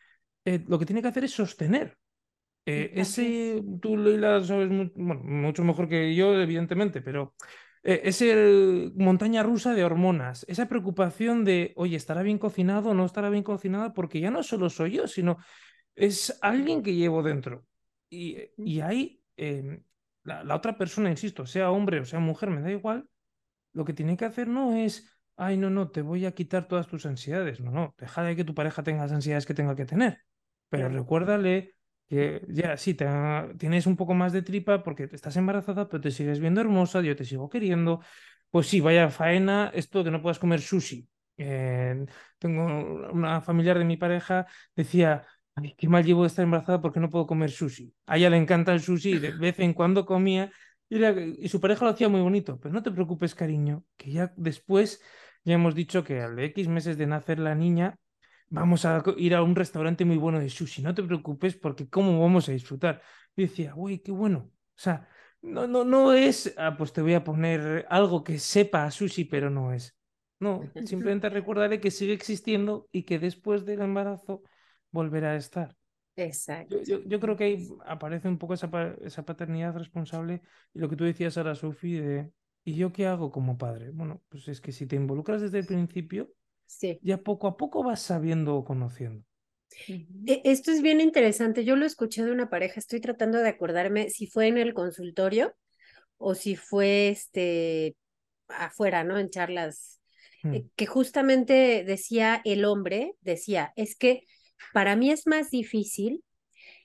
[0.46, 1.98] eh, lo que tiene que hacer es sostener.
[2.66, 7.34] Eh, ese, tú Leila sabes bueno, mucho mejor que yo, evidentemente, pero
[7.84, 12.94] eh, es el montaña rusa de hormonas, esa preocupación de, oye, ¿estará bien cocinado o
[12.94, 13.94] no estará bien cocinado?
[13.94, 15.38] Porque ya no solo soy yo, sino
[15.96, 17.66] es alguien que llevo dentro.
[18.10, 19.84] Y, y ahí em,
[20.24, 23.08] la, la, otra persona, insisto, sea hombre o sea mujer, me da igual,
[23.74, 26.88] lo que tiene que hacer no es, ay, no, no, te voy a quitar todas
[26.88, 27.62] tus ansiedades.
[27.62, 30.20] No, no, deja de que tu pareja tenga las ansiedades que tenga que tener.
[30.70, 31.76] Pero recuérdale
[32.12, 32.94] que ya sí,
[33.58, 37.16] tienes un poco más de tripa porque estás embarazada, pero te sigues viendo hermosa, yo
[37.16, 38.02] te sigo queriendo.
[38.50, 41.08] Pues sí, vaya faena esto que no puedas comer sushi.
[41.38, 42.06] Eh,
[42.38, 42.66] tengo
[43.14, 44.46] una familiar de mi pareja,
[44.76, 45.26] decía,
[45.78, 47.94] qué mal llevo de estar embarazada porque no puedo comer sushi.
[48.08, 50.52] A ella le encanta el sushi de vez en cuando comía
[50.90, 50.98] y,
[51.46, 52.60] y, su pareja lo hacía muy bonito.
[52.60, 55.02] Pero no te preocupes, cariño, que ya después
[55.46, 58.01] ya hemos dicho que al de X meses de nacer la niña
[58.52, 62.20] vamos a ir a un restaurante muy bueno de sushi, no te preocupes porque cómo
[62.20, 63.02] vamos a disfrutar.
[63.36, 64.40] Decía, uy, qué bueno.
[64.50, 65.08] O sea,
[65.42, 69.26] no, no, no es, ah, pues te voy a poner algo que sepa a sushi,
[69.26, 69.98] pero no es.
[70.40, 74.44] No, simplemente recordaré que sigue existiendo y que después del embarazo
[74.92, 75.76] volverá a estar.
[76.18, 76.84] Exacto.
[76.84, 78.70] Yo, yo, creo que ahí aparece un poco esa,
[79.02, 80.42] esa paternidad responsable
[80.74, 82.32] y lo que tú decías ahora, Sofi, de
[82.66, 83.92] ¿y yo qué hago como padre?
[83.92, 86.30] Bueno, pues es que si te involucras desde el principio,
[86.72, 87.00] Sí.
[87.04, 89.26] Ya poco a poco vas sabiendo o conociendo.
[90.26, 91.66] E, esto es bien interesante.
[91.66, 92.80] Yo lo escuché de una pareja.
[92.80, 95.54] Estoy tratando de acordarme si fue en el consultorio
[96.18, 97.98] o si fue este
[98.48, 99.20] afuera, ¿no?
[99.20, 100.00] En charlas.
[100.44, 100.58] Mm.
[100.76, 104.24] Que justamente decía el hombre, decía, es que
[104.74, 106.24] para mí es más difícil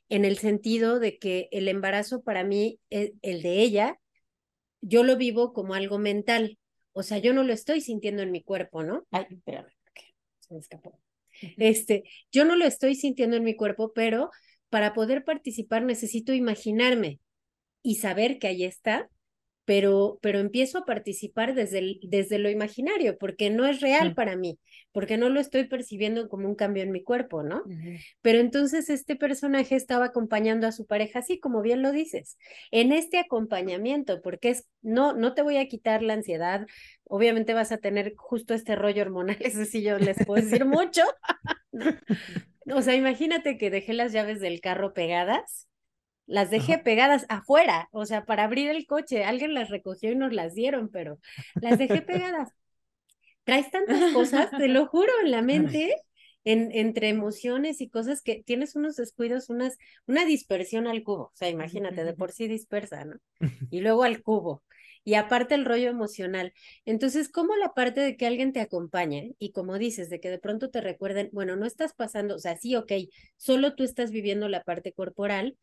[0.09, 3.99] en el sentido de que el embarazo para mí, el, el de ella,
[4.81, 6.59] yo lo vivo como algo mental.
[6.92, 9.07] O sea, yo no lo estoy sintiendo en mi cuerpo, ¿no?
[9.11, 9.75] Ay, espérame
[10.48, 10.98] se me escapó.
[11.59, 14.30] Este, yo no lo estoy sintiendo en mi cuerpo, pero
[14.70, 17.20] para poder participar necesito imaginarme
[17.82, 19.09] y saber que ahí está
[19.66, 24.61] pero, pero empiezo a participar desde, desde lo imaginario, porque no es real para mí,
[24.92, 27.64] porque no lo estoy percibiendo como un cambio en mi cuerpo, ¿no?
[28.22, 32.38] Pero entonces este personaje estaba acompañando a su pareja, así como bien lo dices,
[32.70, 36.64] en este acompañamiento, porque es, no, no te voy a quitar la ansiedad,
[37.02, 41.02] obviamente vas a tener justo este rollo hormonal, eso sí yo les puedo decir mucho.
[42.72, 45.68] O sea, imagínate que dejé las llaves del carro pegadas
[46.26, 49.24] las dejé pegadas afuera, o sea, para abrir el coche.
[49.24, 51.18] Alguien las recogió y nos las dieron, pero
[51.54, 52.52] las dejé pegadas.
[53.44, 55.94] Traes tantas cosas, te lo juro, en la mente,
[56.44, 61.24] en, entre emociones y cosas que tienes unos descuidos, unas, una dispersión al cubo.
[61.24, 63.16] O sea, imagínate, de por sí dispersa, ¿no?
[63.70, 64.64] Y luego al cubo.
[65.04, 66.52] Y aparte el rollo emocional.
[66.84, 70.40] Entonces, ¿cómo la parte de que alguien te acompañe y como dices, de que de
[70.40, 72.90] pronto te recuerden, bueno, no estás pasando, o sea, sí, ok,
[73.36, 75.56] solo tú estás viviendo la parte corporal,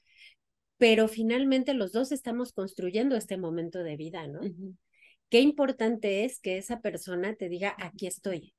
[0.84, 4.42] pero finalmente los dos estamos construyendo este momento de vida, ¿no?
[5.30, 8.54] Qué importante es que esa persona te diga, aquí estoy,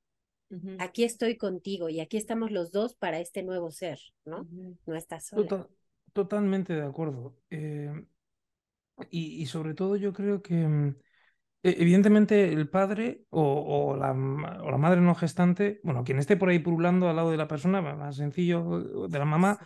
[0.79, 4.47] aquí estoy contigo y aquí estamos los dos para este nuevo ser, ¿no?
[4.87, 5.67] No estás sola.
[6.13, 7.37] totalmente de acuerdo.
[7.51, 7.93] Eh,
[9.11, 10.95] y, sobre todo yo creo que mm,
[11.61, 16.49] e, evidentemente el padre o, la, o, la, madre no gestante, bueno, quien esté por
[16.49, 19.59] ahí pululando al lado de la persona, más sencillo, de la mamá,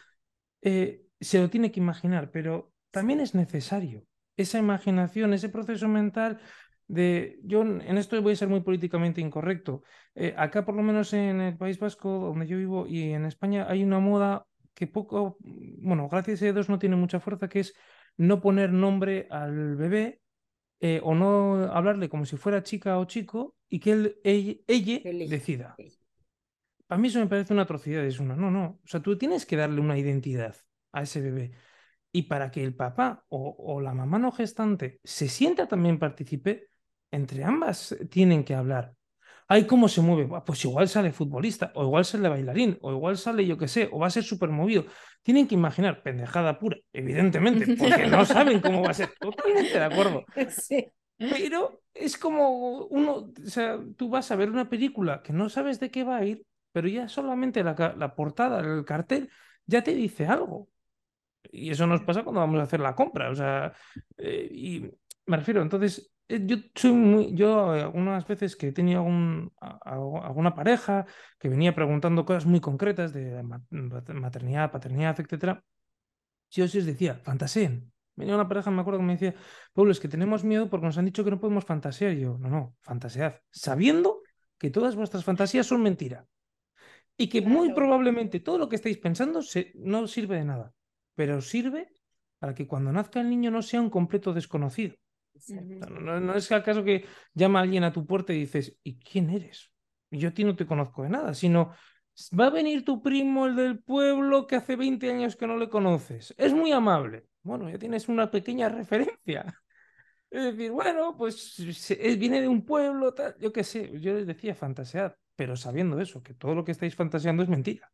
[0.62, 4.06] eh, se lo tiene que imaginar, pero también es necesario.
[4.38, 6.40] Esa imaginación, ese proceso mental
[6.88, 9.84] de, yo en esto voy a ser muy políticamente incorrecto,
[10.16, 13.68] eh, acá por lo menos en el País Vasco, donde yo vivo, y en España
[13.70, 17.74] hay una moda que poco, bueno, gracias a Dios no tiene mucha fuerza, que es
[18.18, 20.22] no poner nombre al bebé
[20.80, 25.76] eh, o no hablarle como si fuera chica o chico y que él, ella, decida.
[26.88, 29.46] A mí eso me parece una atrocidad, es una, no, no, o sea, tú tienes
[29.46, 30.56] que darle una identidad
[30.92, 31.52] a ese bebé.
[32.12, 36.70] Y para que el papá o, la mamá no gestante se sienta también participe,
[37.12, 38.94] entre ambas tienen que hablar.
[39.48, 40.30] Ay, ¿cómo se mueve?
[40.46, 44.00] Pues igual sale futbolista, o igual sale bailarín, o igual sale yo qué sé, o
[44.00, 44.86] va a ser súper movido.
[45.24, 49.10] Tienen que imaginar, pendejada pura, evidentemente, porque no saben cómo va a ser.
[49.20, 50.24] Totalmente de acuerdo.
[51.18, 55.80] Pero es como uno, o sea, tú vas a ver una película que no sabes
[55.80, 59.30] de qué va a ir, pero ya solamente la, la portada, el cartel,
[59.66, 60.70] ya te dice algo.
[61.52, 63.30] Y eso nos pasa cuando vamos a hacer la compra.
[63.30, 63.74] O sea,
[64.18, 64.92] eh, y
[65.26, 70.56] me refiero, entonces, eh, yo soy muy, yo algunas veces que he tenido algún, alguna
[70.56, 71.06] pareja
[71.40, 73.44] que venía preguntando cosas muy concretas de
[74.14, 75.64] maternidad, paternidad, etcétera,
[76.52, 77.92] yo sí os decía, fantaseen.
[78.16, 79.36] Venía una pareja, me acuerdo que me decía,
[79.74, 82.14] Pablo, es que tenemos miedo porque nos han dicho que no podemos fantasear.
[82.14, 84.22] Y yo, no, no, fantasead, sabiendo
[84.58, 86.26] que todas vuestras fantasías son mentira.
[87.16, 90.74] Y que muy probablemente todo lo que estáis pensando se, no sirve de nada
[91.20, 91.92] pero sirve
[92.40, 94.96] para que cuando nazca el niño no sea un completo desconocido.
[95.50, 97.04] No, no, es acaso que
[97.34, 99.70] llama alguien a tu puerta y dices, ¿y quién eres?
[100.12, 101.74] Yo a ti no te conozco de nada, sino
[102.40, 105.68] va a venir tu primo, el del pueblo, que hace 20 años que no le
[105.68, 106.34] conoces.
[106.38, 107.26] Es muy amable.
[107.44, 109.44] Bueno, ya tienes una pequeña referencia.
[110.32, 111.56] Es decir, bueno, pues
[112.18, 116.22] viene de un pueblo, tal, yo qué sé, yo les decía fantasear, pero sabiendo eso,
[116.22, 117.92] que todo lo que estáis fantaseando es mentira.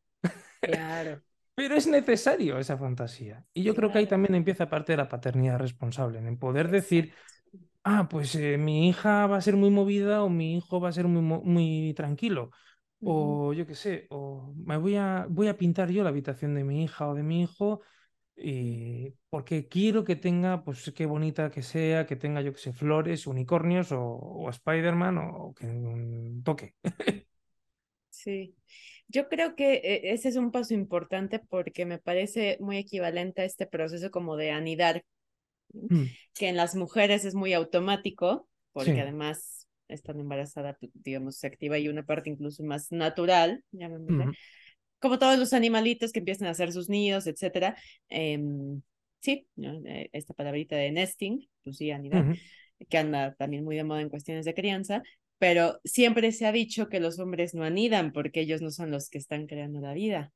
[0.59, 1.23] Claro.
[1.55, 3.45] Pero es necesario esa fantasía.
[3.53, 7.13] Y yo creo que ahí también empieza parte de la paternidad responsable, en poder decir,
[7.83, 10.91] ah, pues eh, mi hija va a ser muy movida o mi hijo va a
[10.93, 12.51] ser muy, muy tranquilo.
[13.03, 16.63] O yo qué sé, o me voy a, voy a pintar yo la habitación de
[16.63, 17.81] mi hija o de mi hijo
[18.37, 22.73] y porque quiero que tenga, pues qué bonita que sea, que tenga, yo que sé,
[22.73, 26.75] flores, unicornios o, o Spider-Man o, que un toque.
[28.09, 28.55] Sí,
[29.07, 33.45] yo creo que eh, ese es un paso importante porque me parece muy equivalente a
[33.45, 35.03] este proceso como de anidar,
[35.73, 36.03] mm.
[36.33, 41.77] que en las mujeres es muy automático, porque además estando embarazada, pues, digamos, se activa
[41.77, 43.63] y una parte incluso más natural,
[44.99, 47.77] como todos los animalitos que empiezan a hacer sus nidos, etcétera.
[48.09, 48.81] Em,
[49.19, 52.35] sí, eh, esta palabrita de nesting, pues sí, anidar,
[52.89, 55.03] que anda también muy de moda en cuestiones de crianza,
[55.37, 59.09] pero siempre se ha dicho que los hombres no anidan porque ellos no son los
[59.09, 60.31] que están creando la vida,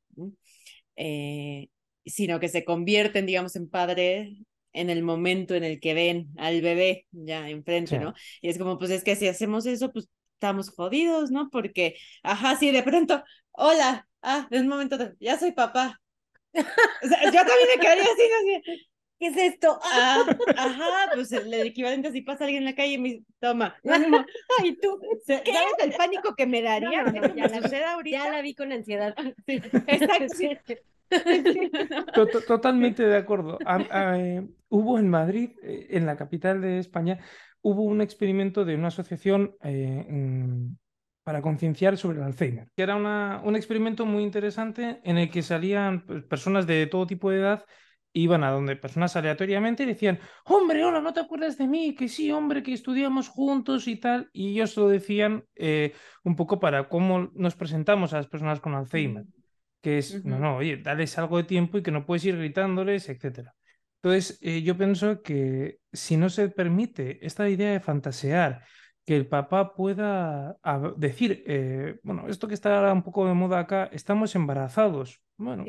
[0.95, 1.69] eh,
[2.05, 4.35] sino que se convierten, digamos, en padre
[4.73, 8.13] en el momento en el que ven al bebé ya enfrente, ¿no?
[8.41, 11.49] Y es como, pues es que si hacemos eso, pues estamos jodidos, ¿no?
[11.49, 15.99] Porque, ajá, sí, de pronto, hola, ah, en un momento, ya soy papá.
[17.03, 18.88] O sea, yo también me quedaría así, así
[19.19, 19.79] ¿qué es esto?
[19.91, 20.25] Ah,
[20.58, 23.75] ajá, pues el, equivalente si pasa alguien en la calle y me toma,
[24.60, 25.43] ay, tú, ¿sabes
[25.84, 27.03] el pánico que me daría?
[27.12, 28.17] ya, la, ahorita?
[28.17, 29.15] ya la vi con ansiedad.
[29.45, 30.75] Sí, exacto.
[32.47, 33.58] Totalmente de acuerdo.
[33.62, 37.19] Eh, hubo en Madrid, eh, en la capital de España,
[37.62, 40.05] hubo un experimento de una asociación eh,
[41.23, 42.69] para concienciar sobre el Alzheimer.
[42.77, 47.32] Era una, un experimento muy interesante en el que salían pues, personas de todo tipo
[47.32, 47.65] de edad
[48.21, 51.95] iban a donde personas aleatoriamente y decían, hombre, hola, ¿no te acuerdas de mí?
[51.95, 54.29] Que sí, hombre, que estudiamos juntos y tal.
[54.34, 58.75] Y ellos lo decían eh, un poco para cómo nos presentamos a las personas con
[58.75, 59.34] Alzheimer, mm.
[59.82, 63.10] que es, no, no, oye, dales algo de tiempo y que no puedes ir gritándoles,
[63.10, 63.49] etc.
[64.01, 68.63] Entonces, eh, yo pienso que si no se permite esta idea de fantasear,
[69.10, 70.55] que el papá pueda
[70.97, 75.19] decir, eh, bueno, esto que está ahora un poco de moda acá, estamos embarazados.
[75.36, 75.63] Bueno,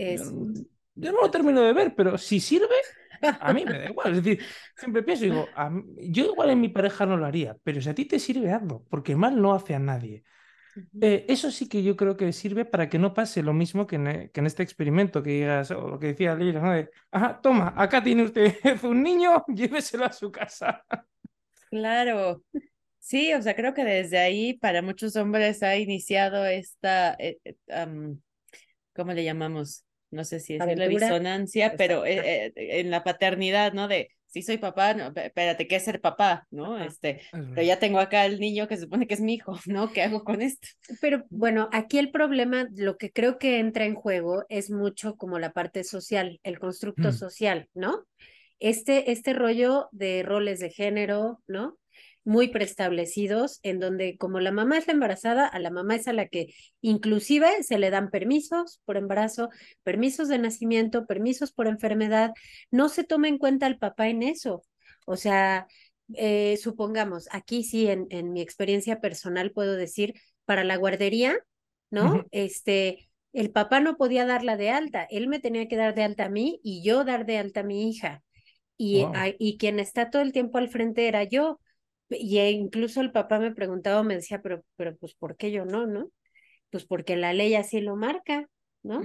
[1.01, 2.77] yo no lo termino de ver, pero si sirve,
[3.41, 4.13] a mí me da igual.
[4.13, 4.45] Es decir,
[4.77, 5.49] siempre pienso, digo,
[5.99, 8.85] yo igual en mi pareja no lo haría, pero si a ti te sirve, hazlo,
[8.89, 10.25] porque mal no hace a nadie.
[11.01, 13.97] Eh, eso sí que yo creo que sirve para que no pase lo mismo que
[13.97, 16.89] en, e, este experimento, que digas, o lo que decía Lila, ¿no?
[17.11, 20.85] ajá, toma, acá tiene usted un niño, lléveselo a su casa.
[21.71, 22.43] Claro.
[22.99, 28.15] Sí, o sea, creo que desde ahí para muchos hombres ha iniciado esta, eh, eh,
[28.95, 29.85] ¿cómo le llamamos?
[30.11, 33.89] No sé si es la disonancia, pero eh, eh, en la paternidad, ¿no?
[33.89, 36.47] De, sí soy papá, no, espérate, ¿qué es ser papá?
[36.51, 36.83] ¿No?
[36.83, 39.93] Este, pero ya tengo acá el niño que se supone que es mi hijo, ¿no?
[39.93, 40.69] ¿Qué hago con esto?
[41.01, 45.39] Pero bueno, aquí el problema, lo que creo que entra en juego es mucho como
[45.39, 47.13] la parte social, el constructo mm.
[47.13, 48.07] social, ¿no?
[48.59, 51.79] Este, este rollo de roles de género, ¿no?
[52.25, 56.13] Muy preestablecidos, en donde como la mamá es la embarazada, a la mamá es a
[56.13, 59.49] la que inclusive se le dan permisos por embarazo,
[59.83, 62.33] permisos de nacimiento, permisos por enfermedad,
[62.71, 64.63] no se toma en cuenta al papá en eso.
[65.07, 65.67] O sea,
[66.15, 71.39] eh, supongamos, aquí sí, en, en, mi experiencia personal puedo decir, para la guardería,
[71.91, 72.27] ¿no?
[72.33, 76.25] Este, el papá no podía darla de alta, él me tenía que dar de alta
[76.25, 78.23] a mí y yo dar de alta a mi hija.
[78.77, 79.05] Y,
[79.39, 81.61] y quien está todo el tiempo al frente era yo.
[82.11, 85.65] Y e incluso el papá me preguntaba, me decía, pero, pero pues, ¿por qué yo
[85.65, 86.11] no, no?
[86.71, 88.49] Pues porque la ley así lo marca,
[88.83, 89.03] ¿no?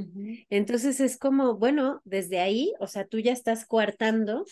[0.49, 4.45] Entonces es como, bueno, desde ahí, o sea, tú ya estás coartando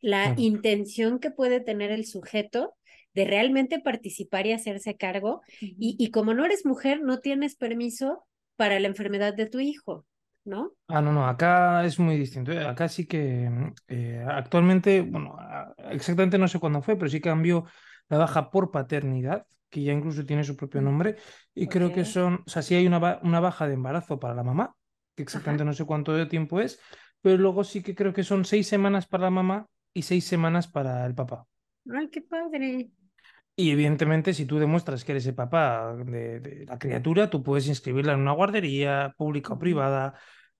[0.00, 2.74] la intención que puede tener el sujeto
[3.12, 5.42] de realmente participar y hacerse cargo.
[5.60, 8.24] y, y como no eres mujer, no tienes permiso
[8.56, 10.06] para la enfermedad de tu hijo.
[10.44, 10.72] ¿no?
[10.88, 12.52] Ah, no, no, acá es muy distinto.
[12.52, 12.64] ¿eh?
[12.64, 13.48] Acá sí que
[13.88, 15.36] eh, actualmente, bueno,
[15.90, 17.64] exactamente no sé cuándo fue, pero sí cambió
[18.10, 21.16] la baja por paternidad, que ya incluso tiene su propio mm, nombre,
[21.54, 24.42] y creo que son, o sea, sí hay una, una baja de embarazo para la
[24.42, 24.74] mamá,
[25.16, 26.78] que exactamente no sé cuánto de tiempo es,
[27.22, 30.68] pero luego sí que creo que son seis semanas para la mamá y seis semanas
[30.68, 31.46] para el papá.
[31.90, 32.90] ¡Ay, qué padre!
[33.56, 38.14] Y evidentemente, si tú demuestras que eres el papá de, la criatura, tú puedes inscribirla
[38.14, 40.14] en una guardería pública o privada.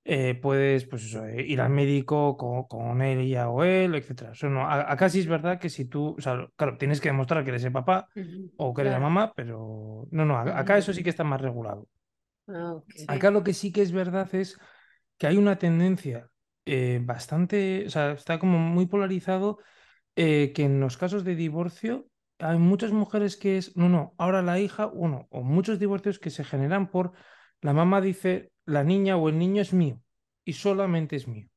[0.05, 4.33] Eh, puedes pues eso, eh, ir al médico con, con ella o él, etc.
[4.49, 7.45] No, a- acá sí es verdad que si tú, o sea, claro, tienes que demostrar
[7.45, 8.09] que eres el papá
[8.57, 11.87] o que eres la mamá, pero no, no, acá eso sí que está más regulado.
[12.49, 12.81] Ah.
[13.09, 14.59] Acá lo que sí que es verdad es
[15.19, 16.29] que hay una tendencia
[16.65, 19.59] eh, bastante, o sea, está como muy polarizado
[20.15, 22.07] que en los casos de divorcio
[22.39, 26.31] hay muchas mujeres que es, no, no, ahora la hija, uno, o muchos divorcios que
[26.31, 27.13] se generan por,
[27.61, 30.01] la mamá dice, la niña o el niño es mío
[30.45, 31.49] y solamente es mío.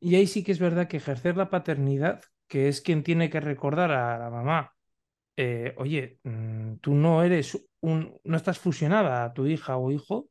[0.00, 3.40] Y ahí sí que es verdad que ejercer la paternidad, que es quien tiene que
[3.40, 4.72] recordar a la mamá,
[5.36, 10.30] eh, oye, mm, tú no eres un, no estás fusionada a tu hija o hijo,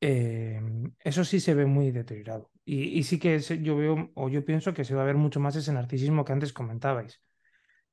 [0.00, 0.60] eh,
[1.00, 2.50] eso sí se ve muy deteriorado.
[2.64, 5.56] Y, sí que yo veo, o yo pienso que se va a ver mucho más
[5.56, 7.20] ese narcisismo que antes comentabais.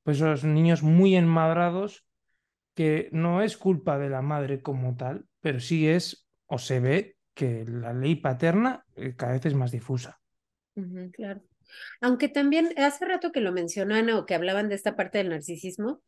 [0.02, 2.06] Pues esos niños muy enmadrados,
[2.74, 7.16] que no es culpa de la madre como tal, pero sí es, o se ve,
[7.34, 10.20] que la ley paterna eh, cada vez es más difusa.
[11.12, 11.42] Claro.
[12.00, 16.02] Aunque también hace rato que lo mencionan o que hablaban de esta parte del narcisismo,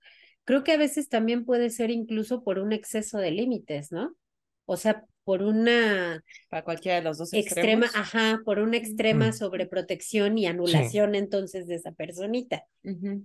[0.45, 4.17] creo que a veces también puede ser incluso por un exceso de límites, ¿no?
[4.65, 7.97] O sea, por una Para cualquiera de los dos extrema, extremos.
[7.97, 9.33] ajá, por una extrema Mm.
[9.33, 12.65] sobreprotección y anulación entonces de esa personita.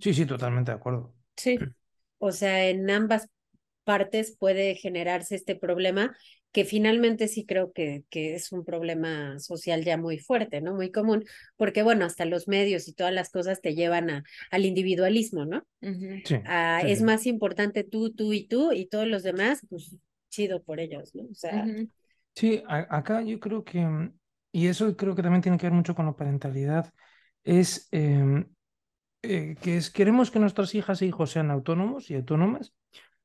[0.00, 1.14] Sí, sí, totalmente de acuerdo.
[1.36, 1.58] Sí.
[2.18, 3.28] O sea, en ambas
[3.84, 6.16] partes puede generarse este problema
[6.52, 10.74] que finalmente sí creo que, que es un problema social ya muy fuerte, ¿no?
[10.74, 11.24] Muy común,
[11.56, 15.66] porque bueno, hasta los medios y todas las cosas te llevan a, al individualismo, ¿no?
[15.82, 16.22] Ujú.
[16.24, 16.36] Sí,
[16.86, 19.96] es más importante tú, tú y tú y todos los demás, pues
[20.30, 21.24] chido por ellos, ¿no?
[21.30, 21.66] O sea.
[22.34, 24.16] Sí, a- acá yo creo que, mm,
[24.52, 26.92] y eso creo que también tiene que ver mucho con la parentalidad,
[27.44, 28.46] es em,
[29.22, 32.74] eh, que es, queremos que nuestras hijas e hijos sean autónomos y autónomas.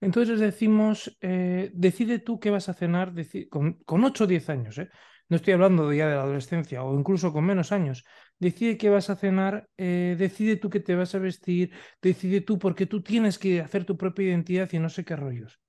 [0.04, 3.14] Entonces decimos, eh, decide tú qué vas a cenar
[3.50, 4.90] con, con 8 o 10 años, ¿eh?
[5.30, 8.04] No estoy hablando ya de la adolescencia o incluso con menos años.
[8.38, 12.60] Decide qué vas a cenar, eh, decide tú qué te vas a vestir, decide tú
[12.60, 15.60] porque tú tienes que hacer tu propia identidad y no sé qué rollos.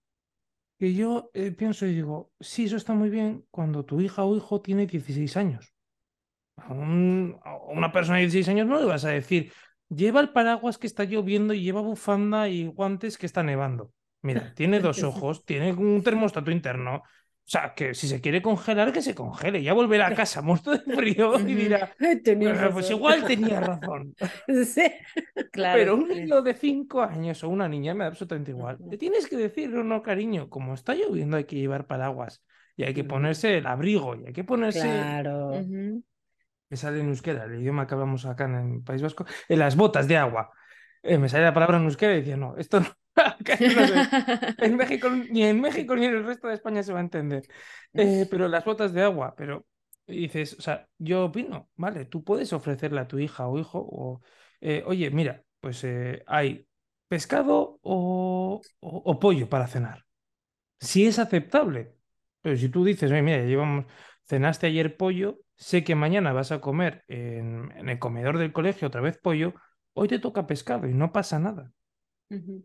[0.79, 4.61] Que yo pienso y digo, sí, eso está muy bien cuando tu hija o hijo
[4.61, 5.73] tiene 16 años.
[6.57, 9.53] A, un- a una persona de 16 años no le vas a decir,
[9.89, 13.93] lleva el paraguas que está lloviendo y lleva bufanda y guantes que está nevando.
[14.25, 16.97] Mira, tiene dos ojos, tiene un termostato interno.
[16.97, 19.63] O sea, que si se quiere congelar, que se congele.
[19.63, 23.61] Ya volverá a casa muerto de frío y dirá, Ay, tenías "Ah, pues igual tenía
[23.61, 24.15] razón.
[24.65, 24.83] Sí.
[25.53, 25.79] Claro.
[25.79, 28.79] Pero un niño de 5 años o una niña me da absolutamente igual.
[28.89, 32.43] Le tienes que decir, no, no, cariño, como está lloviendo hay que llevar paraguas
[32.77, 35.53] y hay que ponerse el abrigo y hay que ponerse, Claro.
[36.71, 39.77] Me sale en euskera, el idioma que hablamos acá en el País Vasco, en las
[39.77, 40.51] botas de agua.
[41.03, 42.87] Eh, me sale la palabra en euskera y decía, no, esto no,
[43.67, 44.09] no sé.
[44.61, 47.47] En México, ni en México ni en el resto de España se va a entender.
[47.95, 49.67] Eh, pero las botas de agua, pero
[50.07, 54.21] dices, o sea, yo opino, vale, tú puedes ofrecerle a tu hija o hijo, o,
[54.61, 56.67] eh, oye, mira, pues eh, hay
[57.09, 60.05] pescado o, o- o pollo para cenar.
[60.81, 61.97] Si es aceptable.
[62.43, 63.87] Pero si tú dices, oye, mira, llevamos,
[64.27, 68.89] cenaste ayer pollo, sé que mañana vas a comer en, en el comedor del colegio
[68.89, 69.55] otra vez pollo,
[69.95, 71.73] hoy te toca pescado y no pasa nada.
[72.31, 72.63] Ujú.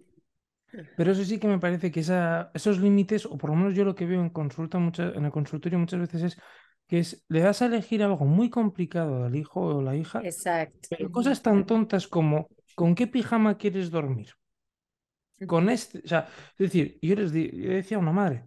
[0.96, 3.86] Pero eso sí que me parece que esa, esos límites, o por lo menos yo
[3.86, 6.38] lo que veo en consulta en el consultorio muchas veces es
[6.88, 10.90] que es, le das a elegir algo muy complicado al hijo o la hija, Exacto.
[10.90, 14.30] pero cosas tan tontas como ¿con qué pijama quieres dormir?
[15.48, 18.46] Con este, o sea, es decir, yo les di- yo decía a una madre,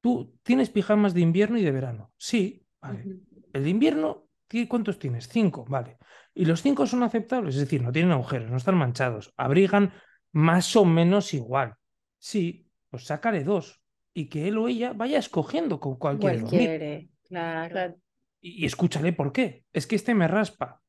[0.00, 2.12] tú tienes pijamas de invierno y de verano.
[2.16, 3.10] Sí, vale.
[3.52, 5.28] El de invierno, ¿ti- ¿cuántos tienes?
[5.28, 5.98] Cinco, vale.
[6.34, 9.92] Y los cinco son aceptables, es decir, no tienen agujeros, no están manchados, abrigan
[10.32, 11.74] más o menos igual.
[12.18, 13.80] Sí, pues sácale dos
[14.14, 16.76] y que él o ella vaya escogiendo con cuál quiere Cual dormir.
[16.78, 17.96] quiere, claro.
[18.40, 19.64] Y, y escúchale por qué.
[19.72, 20.82] Es que este me raspa.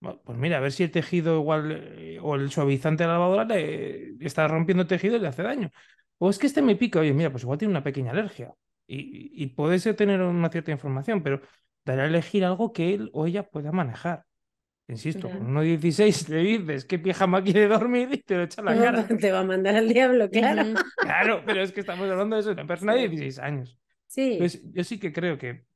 [0.00, 3.14] Bueno, Pues mira, a ver si el tejido igual eh, o el suavizante de la
[3.14, 5.70] lavadora le está rompiendo el tejido y le hace daño.
[6.18, 8.54] O es que este me pica, oye, mira, pues igual tiene una pequeña alergia.
[8.88, 11.42] Y, y puede ser tener una cierta información, pero
[11.86, 14.26] daré a elegir algo que él o ella pueda manejar.
[14.88, 15.38] Insisto, Claro.
[15.40, 18.74] con uno de 16 le dices qué pijama quiere dormir y te lo echa la
[19.04, 19.06] cara.
[19.06, 20.62] Te va a mandar al diablo, claro.
[20.96, 23.08] Claro, pero es que estamos hablando de eso, una persona de Sí.
[23.08, 23.78] 16 años.
[24.06, 24.38] Sí,
[24.72, 25.66] yo sí que creo que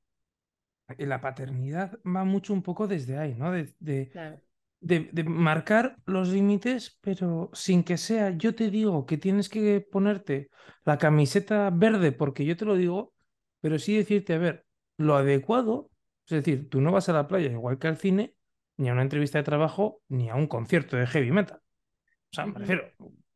[0.98, 3.52] la paternidad va mucho un poco desde ahí, ¿no?
[3.52, 4.40] De, de- claro.
[4.80, 9.80] de, de marcar los límites, pero sin que sea, yo te digo que tienes que
[9.80, 10.48] ponerte
[10.84, 13.12] la camiseta verde porque yo te lo digo,
[13.60, 15.90] pero sí decirte, a ver, lo adecuado,
[16.26, 18.34] es decir, tú no vas a la playa igual que al cine,
[18.77, 21.59] ni a una entrevista de trabajo, ni a un concierto de heavy metal.
[21.59, 22.85] O sea, me refiero,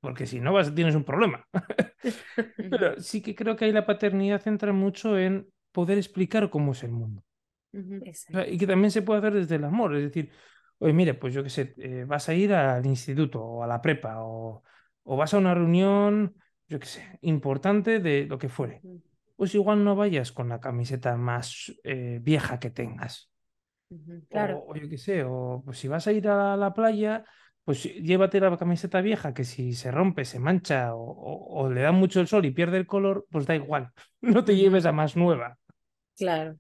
[0.01, 1.47] porque si no vas, tienes un problema.
[2.70, 6.82] Pero sí que creo que ahí la paternidad entra mucho en poder explicar cómo es
[6.84, 7.22] el mundo.
[8.49, 10.30] y que también se puede hacer desde el amor, es decir,
[10.78, 13.80] oye, mire, pues yo qué sé, eh, vas a ir al instituto o a la
[13.80, 14.62] prepa o,
[15.05, 16.34] o vas a una reunión,
[16.68, 18.82] yo qué sé, importante de lo que fuere.
[19.37, 23.30] Pues igual no vayas con la camiseta más eh, vieja que tengas.
[24.28, 24.64] Claro.
[24.66, 27.24] O, yo qué sé, o pues si vas a ir a la playa,
[27.64, 32.20] pues llévate la camiseta vieja que si se rompe, se mancha o, le da mucho
[32.20, 35.59] el sol y pierde el color, pues da igual, no te lleves a más nueva.
[36.16, 36.57] Claro,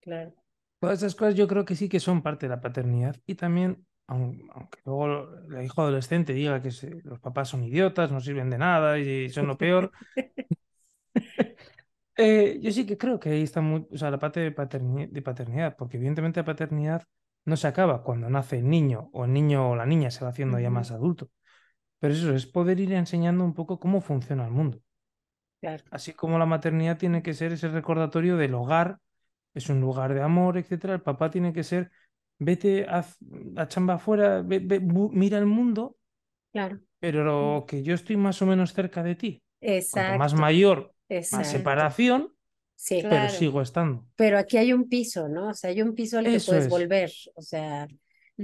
[0.00, 0.34] claro.
[0.78, 3.86] Todas esas cosas yo creo que sí que son parte de la paternidad y también,
[4.06, 6.70] aunque luego el hijo adolescente diga que
[7.04, 9.90] los papás son idiotas, no sirven de nada y son lo peor,
[12.16, 15.22] eh, yo sí que creo que ahí está muy, o sea, la parte de, de
[15.22, 17.02] paternidad, porque evidentemente la paternidad
[17.44, 20.30] no se acaba cuando nace el niño o el niño o la niña se va
[20.30, 21.30] haciendo ya más adulto.
[21.98, 24.80] Pero eso es poder ir enseñando un poco cómo funciona el mundo.
[25.90, 28.98] Así como la maternidad tiene que ser ese recordatorio del hogar,
[29.54, 30.94] es un lugar de amor, etcétera.
[30.94, 31.90] El papá tiene que ser,
[32.38, 33.04] vete a,
[33.66, 35.96] chamba afuera, mira el mundo,
[36.52, 36.80] claro.
[36.98, 39.42] pero que yo estoy más o menos cerca de ti.
[39.60, 40.18] Exacto.
[40.18, 42.36] más mayor, más separación,
[42.76, 44.06] Sí, pero sigo estando.
[44.16, 45.48] Pero aquí hay un piso, ¿no?
[45.48, 47.10] O sea, hay un piso al que puedes volver.
[47.34, 47.88] O sea,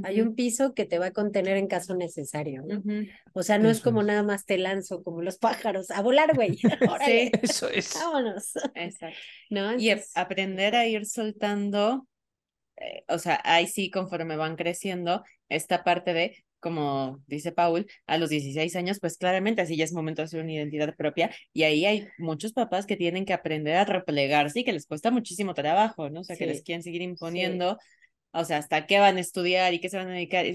[0.02, 2.62] hay un piso que te va a contener en caso necesario.
[2.66, 2.82] ¿no?
[3.34, 6.56] O sea, no es como nada más te lanzo como los pájaros a volar, güey.
[7.04, 7.94] sí, eso es.
[7.94, 8.54] Vámonos.
[8.74, 9.18] Exacto.
[9.50, 9.78] ¿No?
[9.78, 12.08] Y aprender a ir soltando,
[12.78, 18.18] eh, o sea, ahí sí, conforme van creciendo, esta parte de como dice Paul, a
[18.18, 21.64] los 16 años, pues claramente así ya es momento de hacer una identidad propia y
[21.64, 25.54] ahí hay muchos papás que tienen que aprender a replegarse y que les cuesta muchísimo
[25.54, 26.20] trabajo, ¿no?
[26.20, 27.78] O sea, que les quieren seguir imponiendo,
[28.30, 30.46] o sea, hasta qué van a estudiar y qué se van a dedicar.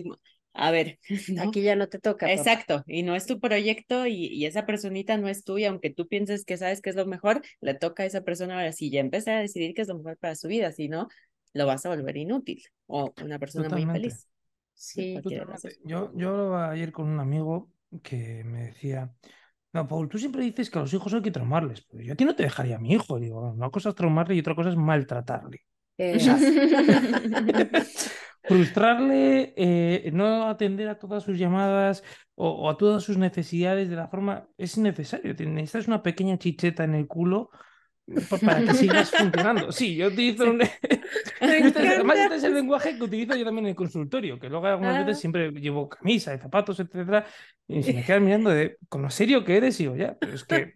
[0.53, 0.97] A ver,
[1.51, 2.32] aquí ya no te toca.
[2.32, 6.08] Exacto, y no es tu proyecto y, y, esa personita no es tuya, aunque tú
[6.08, 9.01] pienses que sabes que es lo mejor, le toca a esa persona ahora sí ya
[9.01, 11.10] empecé a decidir qué es lo mejor para su vida, si no,
[11.51, 14.28] lo vas a volver inútil o una persona muy feliz.
[14.78, 15.19] Sí,
[15.86, 17.71] yo, yo ayer con un amigo
[18.03, 19.11] que me decía,
[19.73, 22.15] no, Paul, tú siempre dices que a los hijos hay que traumarles, pero yo a
[22.15, 23.19] ti no te dejaría a mi hijo.
[23.19, 25.65] Digo, una cosa es traumarle y otra cosa es maltratarle.
[28.43, 32.03] Frustrarle, eh, no atender a todas sus llamadas
[32.36, 35.34] o, a todas sus necesidades de la forma es innecesario.
[35.34, 37.49] Necesitas una pequeña chicheta en el culo
[38.41, 39.72] para que sigas funcionando.
[39.72, 40.62] Sí, yo utilizo un...
[41.41, 44.99] Además, este es el lenguaje que utilizo yo también en el consultorio, que luego algunas
[44.99, 45.22] veces ah.
[45.22, 47.26] siempre llevo camisa y zapatos, etcétera,
[47.68, 50.34] y se me quedan mirando de con lo serio que eres, y digo, ya, pero
[50.34, 50.76] es que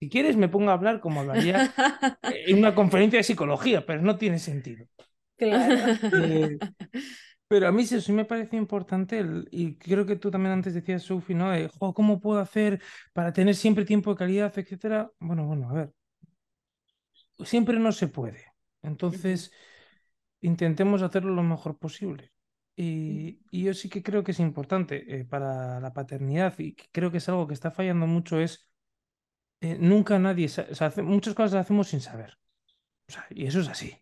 [0.00, 1.72] si quieres me pongo a hablar como hablaría
[2.46, 4.86] en una conferencia de psicología, pero no tiene sentido.
[5.36, 5.74] Claro.
[6.12, 6.58] Eh,
[7.48, 10.72] pero a mí sí, sí me parece importante, el, y creo que tú también antes
[10.72, 11.50] decías, Sofi, ¿no?
[11.94, 12.80] ¿Cómo puedo hacer
[13.12, 15.10] para tener siempre tiempo de calidad, etcétera?
[15.18, 15.92] Bueno, bueno, a ver,
[17.44, 18.44] siempre no se puede.
[18.82, 19.52] Entonces,
[20.40, 22.32] intentemos hacerlo lo mejor posible.
[22.76, 27.18] Y, yo sí que creo que es importante eh, para la paternidad y creo que
[27.18, 28.70] es algo que está fallando mucho es
[29.60, 32.38] eh, nunca nadie, o sea, muchas cosas las hacemos sin saber.
[33.08, 33.94] O sea, y eso es así.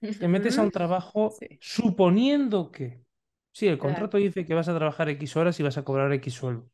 [0.00, 3.04] Te metes a un trabajo suponiendo que,
[3.52, 6.34] sí, el contrato dice que vas a trabajar X horas y vas a cobrar X
[6.34, 6.68] sueldo.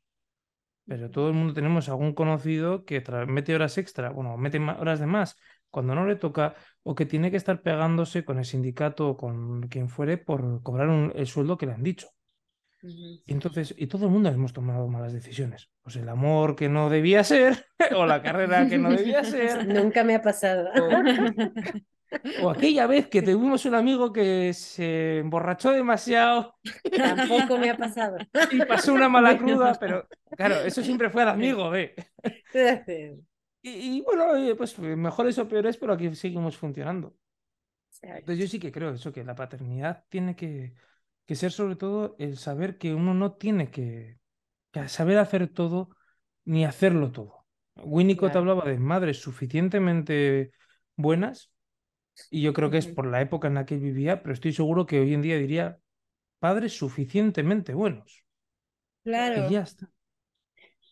[0.86, 5.06] Pero todo el mundo tenemos algún conocido que mete horas extra, bueno, mete horas de
[5.06, 5.36] más
[5.72, 6.54] cuando no le toca
[6.84, 11.12] o que tiene que estar pegándose con el sindicato o con quien fuere por cobrar
[11.16, 12.08] el sueldo que le han dicho.
[12.82, 15.70] Y entonces, y todo el mundo hemos tomado malas decisiones.
[15.82, 17.66] Pues el amor que no debía ser,
[17.96, 19.66] o la carrera que no debía ser.
[19.68, 20.68] Nunca me ha pasado.
[22.42, 26.56] O, aquella vez que tuvimos un amigo que se emborrachó demasiado.
[26.94, 28.18] Tampoco me ha pasado.
[28.50, 30.06] Y pasó una mala cruda, pero
[30.36, 31.94] claro, eso siempre fue el amigo, ¿eh?
[33.64, 37.16] Y, bueno, pues mejores o peores, pero aquí seguimos funcionando.
[38.00, 40.74] Entonces yo sí que creo eso, que la paternidad tiene que,
[41.26, 44.18] que ser sobre todo el saber que uno no tiene que,
[44.86, 45.90] saber hacer todo
[46.44, 47.46] ni hacerlo todo.
[47.76, 50.50] Winnicott hablaba de madres suficientemente
[50.96, 51.52] buenas
[52.30, 54.86] y yo creo que es por la época en la que vivía, pero estoy seguro
[54.86, 55.78] que hoy en día diría
[56.38, 58.24] padres suficientemente buenos.
[59.04, 59.46] Claro.
[59.48, 59.90] Y ya está.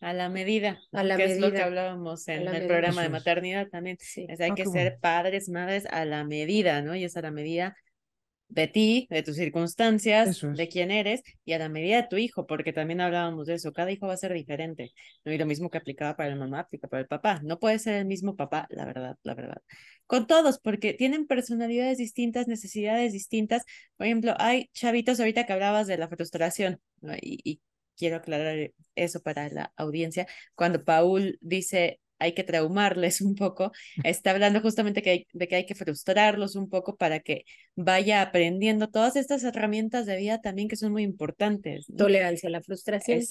[0.01, 3.67] A la medida, a la que es lo que hablábamos en el programa de maternidad
[3.69, 3.97] también.
[4.17, 6.95] hay ah, que ser padres, madres a la medida, ¿no?
[6.95, 7.75] Y es a la medida
[8.51, 12.45] de ti, de tus circunstancias, de quién eres y a la medida de tu hijo,
[12.45, 14.91] porque también hablábamos de eso, cada hijo va a ser diferente,
[15.23, 15.31] ¿no?
[15.31, 17.39] Y lo mismo que aplicaba para el mamá, aplica para el papá.
[17.43, 19.61] No puede ser el mismo papá, la verdad, la verdad.
[20.05, 23.63] Con todos, porque tienen personalidades distintas, necesidades distintas.
[23.95, 27.13] Por ejemplo, hay chavitos ahorita que hablabas de la frustración, ¿no?
[27.15, 27.61] y, y
[28.01, 30.25] quiero aclarar eso para la audiencia,
[30.55, 33.71] cuando Paul dice hay que traumarles un poco,
[34.03, 37.45] está hablando justamente que hay, de que hay que frustrarlos un poco para que
[37.75, 41.87] vaya aprendiendo todas estas herramientas de vida también que son muy importantes.
[41.97, 43.21] Tolerancia a la frustración,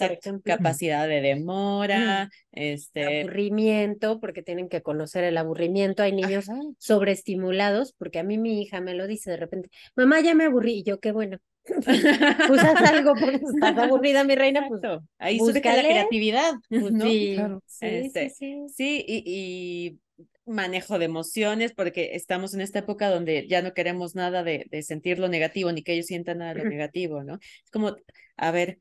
[0.42, 3.20] capacidad de demora, este...
[3.20, 6.02] Aburrimiento, porque tienen que conocer el aburrimiento.
[6.02, 6.46] Hay niños
[6.78, 10.78] sobreestimulados, porque a mí mi hija me lo dice de repente, mamá, ya me aburrí,
[10.78, 11.38] y yo, qué bueno.
[12.48, 14.80] pues haz algo porque estás aburrida, mi reina, pues
[15.18, 17.04] ahí surge la creatividad, pues, ¿no?
[17.04, 17.36] Sí,
[17.80, 19.98] este, sí, sí, y, y,
[20.46, 24.82] manejo de emociones, porque estamos en esta época donde ya no queremos nada de, de
[24.82, 27.34] sentir lo negativo, ni que ellos sientan nada de lo negativo, ¿no?
[27.34, 27.94] Es como,
[28.36, 28.78] a ver,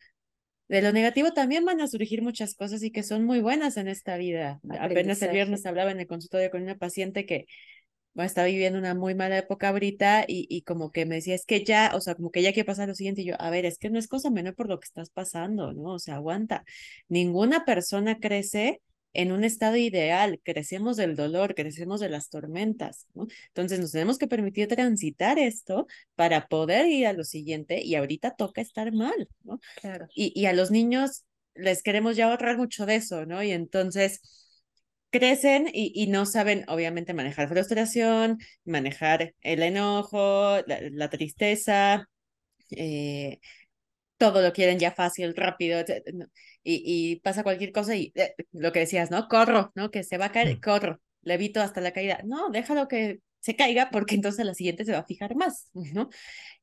[0.69, 3.87] de lo negativo también van a surgir muchas cosas y que son muy buenas en
[3.87, 4.59] esta vida.
[4.79, 7.47] Apenas el viernes hablaba en el consultorio con una paciente que
[8.14, 11.45] bueno, está viviendo una muy mala época ahorita y, y como que me decía, es
[11.45, 13.66] que ya, o sea, como que ya quiere pasar lo siguiente y yo, a ver,
[13.66, 15.93] es que no es cosa menor por lo que estás pasando, ¿no?
[15.93, 16.66] O sea, aguanta.
[17.07, 18.82] Ninguna persona crece
[19.14, 23.28] en un estado ideal, crecemos del dolor, crecemos de las tormentas, ¿no?
[23.47, 28.36] Entonces nos tenemos que permitir transitar esto para poder ir a lo siguiente y ahorita
[28.36, 29.60] toca estar mal, ¿no?
[29.82, 30.07] Claro.
[30.14, 33.41] Y, y a los niños les queremos ya ahorrar mucho de eso, ¿no?
[33.43, 34.22] Y entonces
[35.10, 42.07] crecen y, y, no saben, obviamente, manejar frustración, manejar el enojo, la, tristeza,
[42.72, 43.39] eh,
[44.18, 45.84] todo lo quieren ya fácil, rápido,
[46.64, 49.28] y, y pasa cualquier cosa y eh, lo que decías, ¿no?
[49.28, 49.91] Corro, ¿no?
[49.91, 50.62] Que se va a caer, mm.
[50.62, 52.22] corro, levito hasta la caída.
[52.26, 56.10] No, déjalo que se caiga porque entonces la siguiente se va a fijar más, ¿no?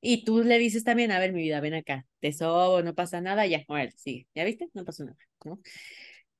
[0.00, 3.20] Y tú le dices también, a ver, mi vida, ven acá, te sobo, no pasa
[3.20, 4.68] nada, ya, bueno, sí, ¿ya viste?
[4.74, 5.60] No pasó nada, ¿no?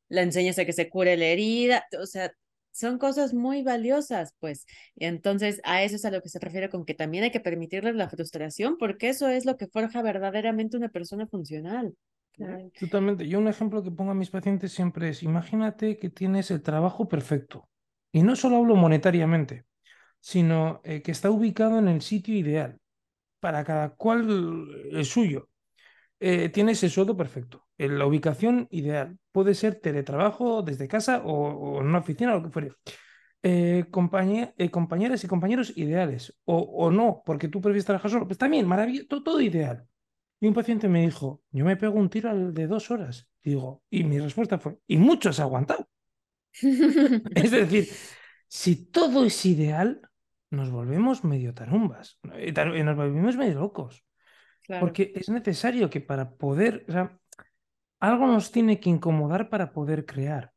[0.09, 2.33] La enseñas a que se cure la herida, o sea,
[2.77, 4.67] son cosas muy valiosas, pues.
[4.97, 7.95] Entonces, a eso es a lo que se refiere con que también hay que permitirles
[7.95, 11.95] la frustración, porque eso es lo que forja verdaderamente una persona funcional.
[12.79, 13.27] Totalmente.
[13.27, 17.09] Yo un ejemplo que pongo a mis pacientes siempre es, imagínate que tienes el trabajo
[17.09, 17.67] perfecto.
[18.13, 19.65] Y no solo hablo monetariamente,
[20.21, 22.79] sino eh, que está ubicado en el sitio ideal,
[23.41, 25.49] para cada cual el suyo.
[26.19, 29.19] Eh, tienes el sueldo perfecto, la ubicación ideal.
[29.33, 32.71] Puede ser teletrabajo desde casa o, en una oficina o lo que fuere.
[33.43, 38.39] Eh, eh, compañeras y compañeros ideales, o, o, no, porque tú prefieres trabajar solo, pues
[38.39, 39.87] también, maravilloso, todo, ideal.
[40.41, 43.29] Y un paciente me dijo, yo me pego un tiro de dos horas.
[43.43, 45.89] digo, y mi respuesta fue, y muchos aguantado.
[46.53, 47.89] es decir,
[48.49, 50.01] si todo es ideal,
[50.51, 54.06] nos volvemos medio tarumbas, nos volvemos medio locos.
[54.81, 57.19] Porque es necesario que para poder, o sea,
[58.01, 60.53] algo nos tiene que incomodar para poder crear.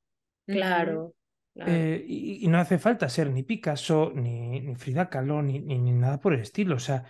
[0.45, 1.13] Claro.
[1.55, 6.19] Eh, y, no hace falta ser ni Picasso, ni, ni Frida Kahlo, ni, ni, nada
[6.19, 6.75] por el estilo.
[6.75, 7.03] O sea,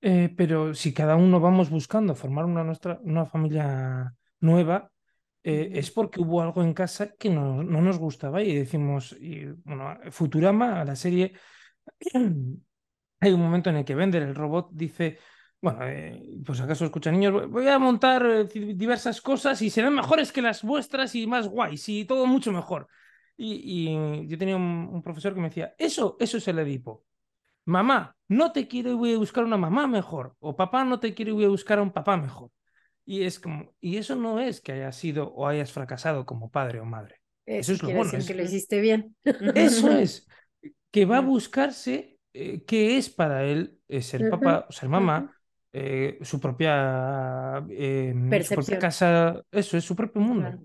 [0.00, 4.90] eh, pero si cada uno vamos buscando formar una, nuestra, una familia nueva,
[5.42, 9.46] eh, es porque hubo algo en casa que no, no nos gustaba y decimos, y,
[9.64, 11.32] bueno, Futurama, la serie,
[13.20, 15.18] hay un momento en el que Vender, el robot, dice,
[15.64, 18.44] bueno, eh, pues acaso escucha niños, voy a montar eh,
[18.74, 22.86] diversas cosas y serán mejores que las vuestras y más guays y todo mucho mejor.
[23.34, 27.06] Y, yo tenía un, profesor que me decía, eso, eso es el Edipo.
[27.64, 30.36] Mamá, no te quiero y voy a buscar una mamá mejor.
[30.38, 32.50] O papá, no te quiero y voy a buscar a un papá mejor.
[33.06, 36.80] Y es como, y eso no es que hayas sido o hayas fracasado como padre
[36.80, 37.22] o madre.
[37.46, 38.12] Eso, es lo bueno.
[38.26, 39.16] que lo hiciste bien.
[39.54, 40.28] Eso es,
[40.90, 45.33] que va a buscarse eh, qué es para él ser papá o ser mamá
[45.76, 48.14] eh, su, propia, eh,
[48.44, 50.56] su propia casa, eso es su propio mundo.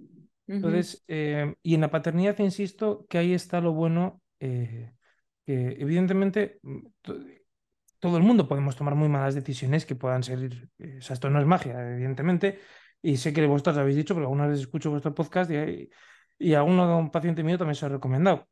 [0.46, 4.94] Entonces, eh, y en la paternidad, insisto, que ahí está lo bueno, que
[5.46, 6.80] evidentemente mm,
[7.98, 11.40] todo el mundo podemos tomar muy malas decisiones que puedan ser, o sea, esto no
[11.40, 12.60] es magia, evidentemente,
[13.02, 15.90] y sé que vosotros lo habéis dicho, pero alguna vez escucho vuestro podcast y,
[16.38, 18.48] y a uno, un paciente mío también se lo ha recomendado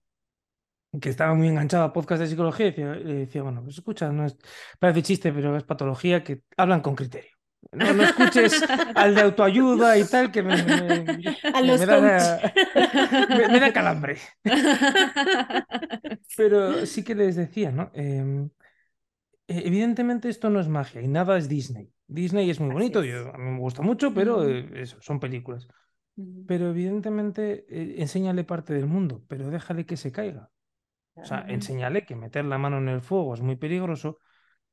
[1.01, 2.73] que estaba muy enganchado a podcast de psicología, y
[3.03, 4.37] decía, bueno, pues escucha, no es,
[4.79, 7.37] parece chiste, pero es patología que hablan con criterio.
[7.71, 8.63] No, no escuches
[8.95, 11.99] al de autoayuda y tal, que me, a los da,
[13.51, 14.17] me, da, calambre.
[16.37, 17.91] Pero sí que les decía, ¿no?
[17.93, 18.49] Em,
[19.47, 21.91] e, evidentemente esto no es magia y nada es Disney.
[22.07, 25.67] Disney es muy bonito, Yo, a mí me gusta mucho, pero eh, eso, son películas.
[26.47, 30.49] Pero evidentemente eh, enséñale parte del mundo, pero déjale que se caiga.
[31.21, 34.19] O sea, enséñale que meter la mano en el fuego es muy peligroso,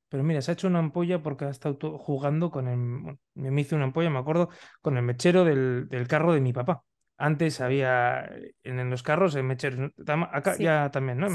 [0.08, 3.18] pero mira, se ha hecho una ampolla porque ha estado jugando con el.
[3.34, 4.48] me hice una ampolla, me acuerdo,
[4.80, 6.84] con el mechero del, carro de mi papá.
[7.16, 8.30] Antes había
[8.62, 9.90] en, los carros el mechero,
[10.30, 11.28] acá ya también, ¿no?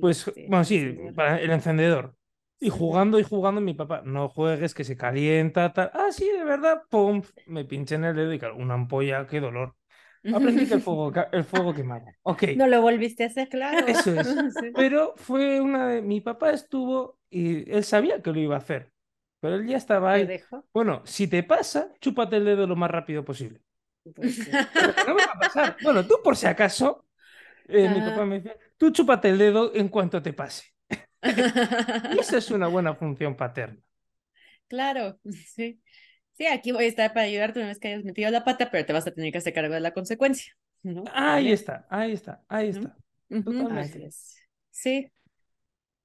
[0.00, 2.14] pues, bueno, sí, para el encendedor.
[2.60, 5.90] Y jugando y jugando, mi papá, no juegues, que se calienta, tal.
[5.94, 9.40] Ah, sí, de verdad, pum, me pinché en el dedo y claro, una ampolla, qué
[9.40, 9.74] dolor.
[10.32, 12.12] Aprendí que el fuego, el fuego quemaba.
[12.22, 12.44] Ok.
[12.56, 13.86] No lo volviste a hacer, claro.
[13.86, 14.28] Eso es.
[14.74, 16.02] Pero fue una de...
[16.02, 18.92] Mi papá estuvo y él sabía que lo iba a hacer.
[19.40, 20.40] Pero él ya estaba ahí.
[20.72, 23.60] Bueno, si te pasa, chúpate el dedo lo más rápido posible.
[24.14, 24.38] Pues
[25.06, 25.76] no me va a pasar.
[25.82, 27.06] Bueno, tú por si acaso,
[27.68, 30.72] eh, mi papá me decía, tú chúpate el dedo en cuanto te pase.
[32.12, 33.80] y esa es una buena función paterna.
[34.68, 35.80] Claro, sí.
[36.42, 38.84] Sí, aquí voy a estar para ayudarte una vez que hayas metido la pata, pero
[38.84, 40.52] te vas a tener que hacer cargo de la consecuencia.
[40.82, 41.04] ¿no?
[41.12, 42.96] Ahí está, ahí está, ahí está.
[44.70, 45.08] Sí,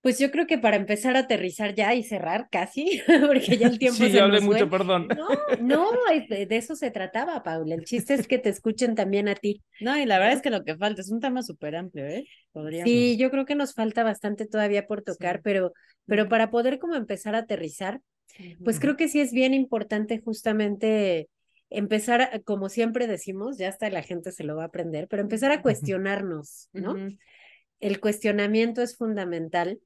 [0.02, 3.80] pues yo creo que para empezar a aterrizar ya y cerrar casi, porque ya el
[3.80, 5.08] tiempo sí, se hablé mucho, perdón.
[5.08, 5.28] No,
[5.60, 5.90] no,
[6.30, 7.74] de, eso se trataba, Paula.
[7.74, 9.64] El chiste es que te escuchen también a ti.
[9.82, 12.28] No, y la verdad es que lo que falta es un tema súper amplio, ¿eh?
[12.52, 12.88] Podríamos...
[12.88, 15.74] Sí, yo creo que nos falta bastante todavía por tocar, pero,
[16.06, 18.02] pero para poder como empezar a aterrizar,
[18.64, 21.30] pues creo que sí es bien importante justamente
[21.70, 25.52] empezar, como siempre decimos, ya hasta la gente se lo va a aprender, pero empezar
[25.52, 26.96] a cuestionarnos, ¿no?
[27.80, 29.80] El cuestionamiento es fundamental.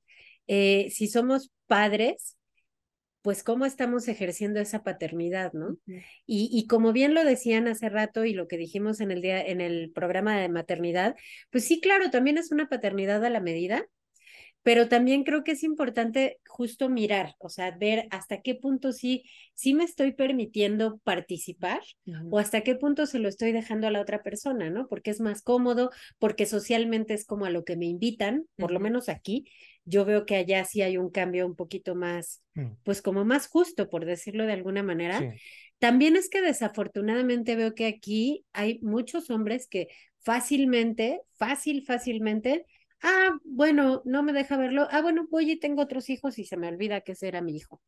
[0.48, 2.38] Eh, si somos padres,
[3.22, 5.78] pues cómo estamos ejerciendo esa paternidad, ¿no?
[6.26, 9.46] y, y, como bien lo decían hace rato y lo que dijimos en el día,
[9.46, 11.16] en el programa de maternidad,
[11.52, 13.86] pues sí, claro, también es una paternidad a la medida,
[14.64, 19.24] pero también creo que es importante justo mirar, o sea, ver hasta qué punto sí,
[19.54, 21.82] sí me estoy permitiendo participar
[22.30, 24.88] o hasta qué punto se lo estoy dejando a la otra persona, ¿no?
[24.88, 25.90] Porque es más cómodo,
[26.20, 29.46] porque socialmente es como a lo que me invitan, por lo menos aquí,
[29.84, 32.74] yo veo que allá sí hay un cambio un poquito más, mm.
[32.84, 35.34] pues como más justo, por decirlo de alguna manera.
[35.80, 39.88] También es que desafortunadamente veo que aquí hay muchos hombres que
[40.20, 42.68] fácilmente, fácil, fácilmente,
[43.04, 46.58] ah, bueno, no me deja verlo, ah, bueno, voy y tengo otros hijos y se
[46.58, 47.82] me olvida que ese era mi hijo.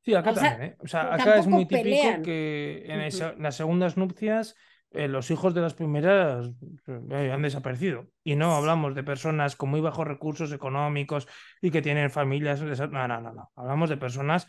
[0.00, 0.76] Sí, acá también, ¿eh?
[0.80, 4.56] O sea, acá es muy típico que en, las segundas nupcias
[4.94, 6.50] eh, los hijos de las primeras
[6.86, 8.08] eh, han desaparecido.
[8.24, 11.28] Y no hablamos de personas con muy bajos recursos económicos
[11.60, 12.60] y que tienen familias.
[12.60, 13.50] No, no, no, no.
[13.56, 14.46] Hablamos de personas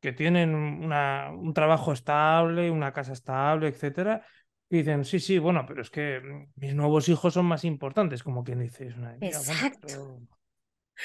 [0.00, 4.24] que tienen una, un trabajo estable, una casa estable, etcétera,
[4.72, 8.22] y dicen, sí, sí, bueno, pero es que mm, mis nuevos hijos son más importantes,
[8.22, 8.88] como quien dice.
[9.20, 10.18] Exacto.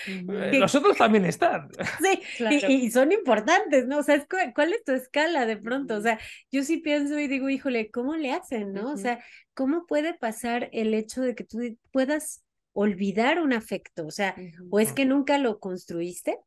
[0.07, 1.69] Eh, los otros también están.
[2.01, 2.21] Sí,
[2.69, 3.97] y, son importantes, ¿no?
[3.97, 5.95] O sea, ¿cuál, es tu escala de pronto?
[5.95, 6.17] O sea,
[6.49, 8.93] yo sí pienso y digo, híjole, ¿cómo le hacen, no?
[8.93, 9.21] O sea,
[9.53, 11.59] ¿cómo puede pasar el hecho de que tú
[11.91, 14.05] puedas olvidar un afecto?
[14.07, 14.33] O sea,
[14.69, 16.37] ¿o es que nunca lo construiste?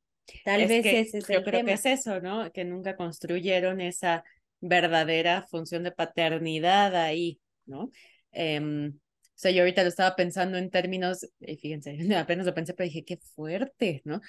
[0.42, 2.50] Tal vez ese es Yo creo que es eso, ¿no?
[2.50, 4.24] Que nunca construyeron esa
[4.60, 7.90] verdadera función de paternidad ahí, ¿no?
[8.32, 12.74] Em, o sea, yo ahorita lo estaba pensando en términos, y fíjense, apenas lo pensé,
[12.74, 14.20] pero dije, qué fuerte, ¿no?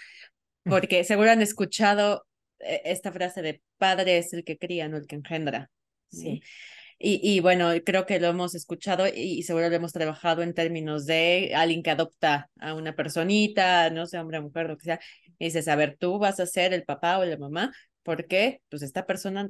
[0.64, 2.26] Porque seguro han escuchado
[2.60, 5.70] eh, esta frase de padre es el que cría, no el que engendra.
[6.10, 6.42] Sí.
[7.04, 11.08] Y, y, bueno, creo que lo hemos escuchado y, seguro lo hemos trabajado en términos
[11.08, 15.00] de alguien que adopta a una personita, no sé, hombre mujer, lo que sea,
[15.40, 17.74] y dices, a ver, tú vas a ser el papá o la mamá,
[18.04, 19.50] porque pues esta persona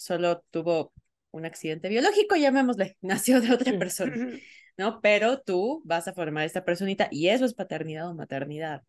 [0.00, 0.92] solo tuvo
[1.30, 4.16] un accidente biológico, llamémosle, nació de otra persona,
[4.76, 5.00] ¿no?
[5.02, 8.82] Pero tú vas a formar esta personita y eso es paternidad o maternidad.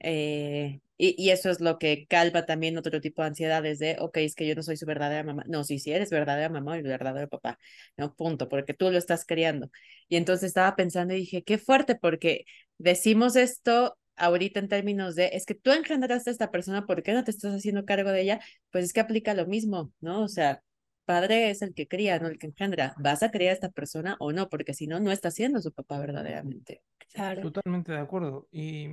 [0.00, 4.16] Eh, y, y, eso es lo que calva también otro tipo de ansiedades de, ok,
[4.18, 5.44] es que yo no soy su verdadera mamá.
[5.46, 7.58] No, sí, sí eres verdadera mamá y verdadero papá.
[7.96, 9.70] No, punto, porque tú lo estás criando.
[10.08, 12.44] Y entonces estaba pensando y dije, qué fuerte, porque
[12.78, 17.12] decimos esto ahorita en términos de, es que tú engendraste a esta persona, ¿por qué
[17.12, 18.40] no te estás haciendo cargo de ella?
[18.70, 20.22] Pues es que aplica lo mismo, ¿no?
[20.22, 20.62] O sea,
[21.04, 22.94] padre es el que cría, no el que engendra.
[22.98, 24.48] ¿Vas a criar a esta persona o no?
[24.48, 26.82] Porque si no, no está siendo su papá verdaderamente.
[27.40, 28.46] Totalmente de acuerdo.
[28.52, 28.88] Y,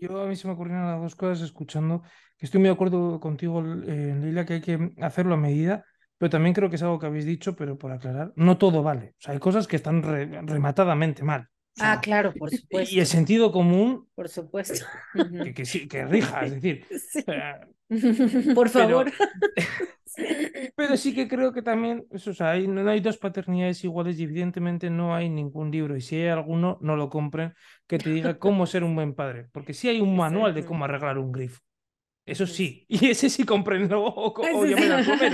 [0.00, 2.02] yo a mí se me ocurrieron las dos cosas escuchando,
[2.38, 5.84] que estoy muy de acuerdo contigo, eh, Leila, que hay que hacerlo a medida,
[6.16, 9.14] pero también creo que es algo que habéis dicho, pero por aclarar, no todo vale.
[9.18, 11.48] O sea, hay cosas que están rematadamente mal
[11.80, 12.94] ah, claro, por supuesto.
[12.94, 14.08] Y el sentido común.
[14.14, 14.84] Por supuesto.
[15.44, 16.84] Que, que, que rija, es decir.
[18.54, 19.10] por favor.
[20.76, 24.24] Pero, sí que creo que también, o sea, hay, no hay dos paternidades iguales y
[24.24, 25.96] evidentemente no hay ningún libro.
[25.96, 27.54] Y si hay alguno, no lo compren,
[27.86, 29.48] que te diga cómo ser un buen padre.
[29.52, 31.60] Porque sí hay un manual de cómo arreglar un grifo.
[32.28, 34.04] Eso sí, y ese sí comprendo.
[34.04, 34.34] O,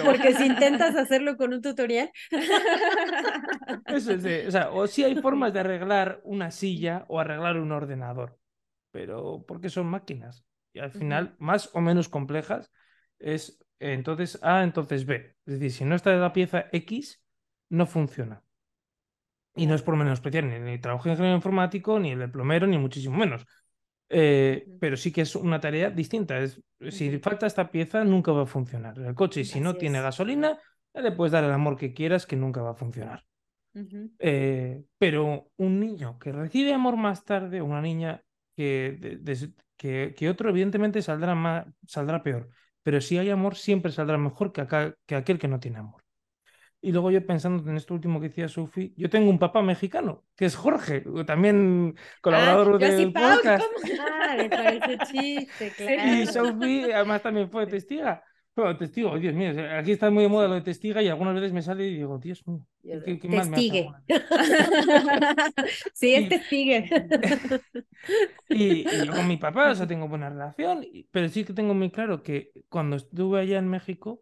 [0.04, 2.10] Porque si intentas hacerlo con un tutorial.
[3.86, 7.58] Eso es de, o sea, o sí hay formas de arreglar una silla o arreglar
[7.58, 8.38] un ordenador,
[8.92, 10.44] pero porque son máquinas.
[10.72, 12.70] Y al final, más o menos complejas,
[13.18, 15.36] es entonces A, entonces B.
[15.46, 17.22] Es decir, si no está la pieza X,
[17.70, 18.42] no funciona.
[19.56, 22.28] Y no es por menos especial ni el trabajo de ingeniero informático, ni el de
[22.28, 23.46] plomero, ni muchísimo menos.
[24.16, 26.38] Eh, pero sí que es una tarea distinta.
[26.38, 26.60] Es,
[26.90, 29.40] si falta esta pieza, nunca va a funcionar el coche.
[29.40, 30.56] Y si no tiene gasolina,
[30.94, 33.24] le puedes dar el amor que quieras, que nunca va a funcionar.
[34.20, 38.22] Eh, pero un niño que recibe amor más tarde, una niña
[38.56, 39.18] que,
[39.76, 42.50] que, que, otro evidentemente saldrá, más, saldrá peor,
[42.84, 46.03] pero si hay amor siempre saldrá mejor que, acá, que aquel que no tiene amor.
[46.84, 50.22] Y luego yo pensando en esto último que decía Sofi, yo tengo un papá mexicano,
[50.36, 53.64] que es Jorge, también colaborador de del podcast.
[53.98, 56.12] Ah, me parece chiste, claro.
[56.12, 58.22] Y Sofi además también fue testiga.
[58.54, 61.54] Bueno, testigo, Dios mío, aquí está muy de moda lo de testiga y algunas veces
[61.54, 63.90] me sale y digo, Dios mío, qué, qué mal me Testigue.
[65.94, 66.90] sí, es testigue.
[68.50, 71.72] y, y, yo con mi papá, o sea, tengo buena relación, pero sí que tengo
[71.72, 74.20] muy claro que cuando estuve allá en México,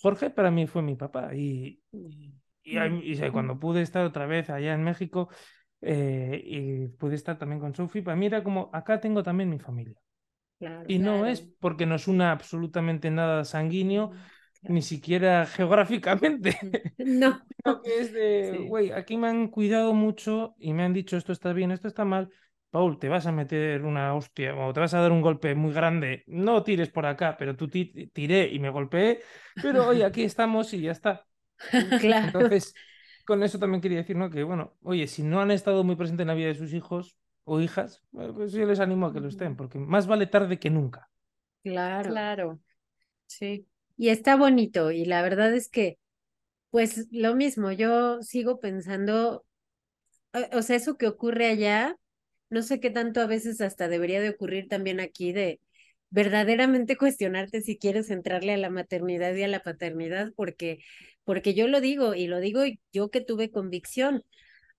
[0.00, 1.34] Jorge para mí fue mi papá.
[1.34, 1.80] Y,
[2.62, 5.28] y, y cuando pude estar otra vez allá en México
[5.80, 9.58] eh, y pude estar también con Sophie, para mí era como, acá tengo también mi
[9.58, 9.96] familia
[10.86, 14.12] y no es porque nos una absolutamente nada sanguíneo,
[14.62, 16.58] ni siquiera geográficamente.
[16.98, 17.40] No.
[17.82, 21.52] que es de, güey, aquí me han cuidado mucho y me han dicho esto está
[21.52, 22.30] bien, esto está mal.
[22.70, 25.72] Paul, te vas a meter una hostia o te vas a dar un golpe muy
[25.72, 26.22] grande.
[26.26, 29.20] No tires por acá, pero tú tiré y me golpeé.
[29.60, 31.26] Pero oye, aquí estamos y ya está.
[32.00, 32.26] Claro.
[32.26, 32.74] Entonces,
[33.26, 34.30] con eso también quería decir, ¿no?
[34.30, 37.18] Que bueno, oye, si no han estado muy presentes en la vida de sus hijos,
[37.44, 40.70] o hijas, pues yo les animo a que lo estén, porque más vale tarde que
[40.70, 41.10] nunca.
[41.64, 42.10] Claro.
[42.10, 42.60] Claro.
[43.26, 43.66] Sí.
[43.96, 45.98] Y está bonito, y la verdad es que,
[46.70, 49.44] pues lo mismo, yo sigo pensando,
[50.52, 51.96] o sea, eso que ocurre allá,
[52.50, 55.60] no sé qué tanto a veces hasta debería de ocurrir también aquí de
[56.10, 60.80] verdaderamente cuestionarte si quieres entrarle a la maternidad y a la paternidad, porque,
[61.24, 64.24] porque yo lo digo y lo digo yo que tuve convicción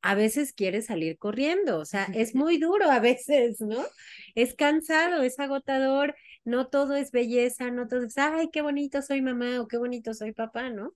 [0.02, 3.80] a veces quiere salir corriendo, o sea, es muy duro a veces, ¿no?
[4.34, 9.22] Es cansado, es agotador, no todo es belleza, no todo es, ay, qué bonito soy
[9.22, 10.94] mamá o qué bonito soy papá, ¿no?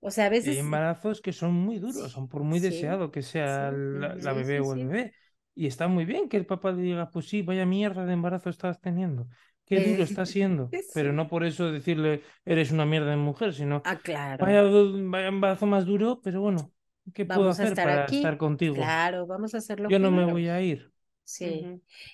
[0.00, 0.50] O sea, a veces...
[0.50, 4.74] Hay embarazos que son muy duros, son por muy deseado que sea la, bebé o
[4.74, 5.14] el bebé.
[5.54, 8.50] Y está muy bien que el papá le diga, pues sí, vaya mierda de embarazo
[8.50, 9.28] estás teniendo.
[9.64, 10.68] Qué duro está siendo.
[10.92, 14.44] Pero no por eso decirle, eres una mierda de mujer, sino, ah, claro.
[14.44, 16.72] vaya, vaya embarazo más duro, pero bueno,
[17.12, 18.16] ¿Qué puedo hacer estar para aquí.
[18.16, 18.76] estar contigo?
[18.76, 19.88] Claro, vamos a hacerlo.
[19.90, 20.90] Yo no me voy a ir.
[21.24, 21.64] Sí,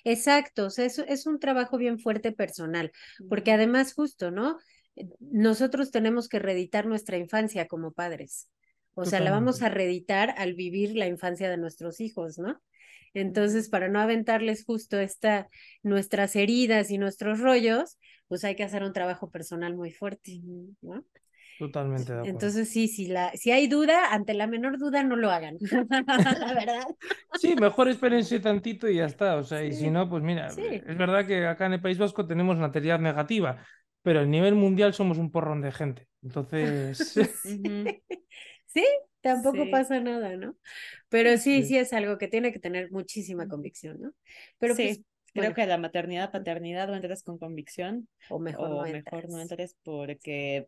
[0.03, 0.65] exacto.
[0.65, 2.91] O sea, es, es un trabajo bien fuerte personal,
[3.29, 4.57] porque además justo, ¿no?
[4.95, 8.49] Eh, nosotros tenemos que reeditar nuestra infancia como padres.
[8.93, 12.61] O sea, la vamos a reeditar al vivir la infancia de nuestros hijos, ¿no?
[13.13, 15.49] Entonces, para no aventarles justo esta,
[15.83, 17.97] nuestras heridas y nuestros rollos,
[18.27, 20.39] pues hay que hacer un trabajo personal muy fuerte,
[20.81, 21.03] ¿no?
[21.59, 22.31] Totalmente de acuerdo.
[22.31, 25.57] Entonces, sí, si, la, si hay duda, ante la menor duda, no lo hagan.
[26.39, 26.87] la verdad.
[27.39, 29.35] Sí, mejor espérense tantito y ya está.
[29.35, 32.25] O sea, y si no, pues mira, es verdad que acá en el País Vasco
[32.25, 33.63] tenemos natalidad negativa,
[34.01, 36.07] pero a nivel mundial somos un porrón de gente.
[36.23, 36.97] Entonces.
[38.65, 38.85] sí,
[39.21, 40.55] tampoco pasa nada, ¿no?
[41.09, 44.11] Pero sí, sí, es algo que tiene que tener muchísima convicción, ¿no?
[44.57, 44.87] Pero sí.
[44.87, 45.01] Pues,
[45.33, 48.09] Creo que la maternidad, paternidad no entres con convicción.
[48.29, 50.67] O mejor, o no, mejor no entres porque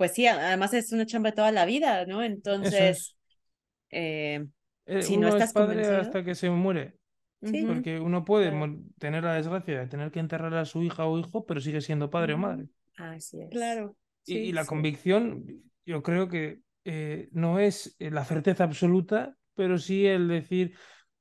[0.00, 2.22] pues sí, además es una chamba de toda la vida, ¿no?
[2.22, 3.18] Entonces,
[3.90, 4.46] eh,
[4.86, 6.94] eh, si no estás padre hasta que se muere.
[7.38, 8.50] Porque uno puede
[8.98, 12.08] tener la desgracia de tener que enterrar a su hija o hijo, pero sigue siendo
[12.08, 12.68] padre o madre.
[12.96, 13.50] Así es.
[13.50, 13.94] Claro.
[14.24, 15.44] y, la convicción,
[15.84, 20.76] yo creo que eh, no es la certeza absoluta, pero sí el decir,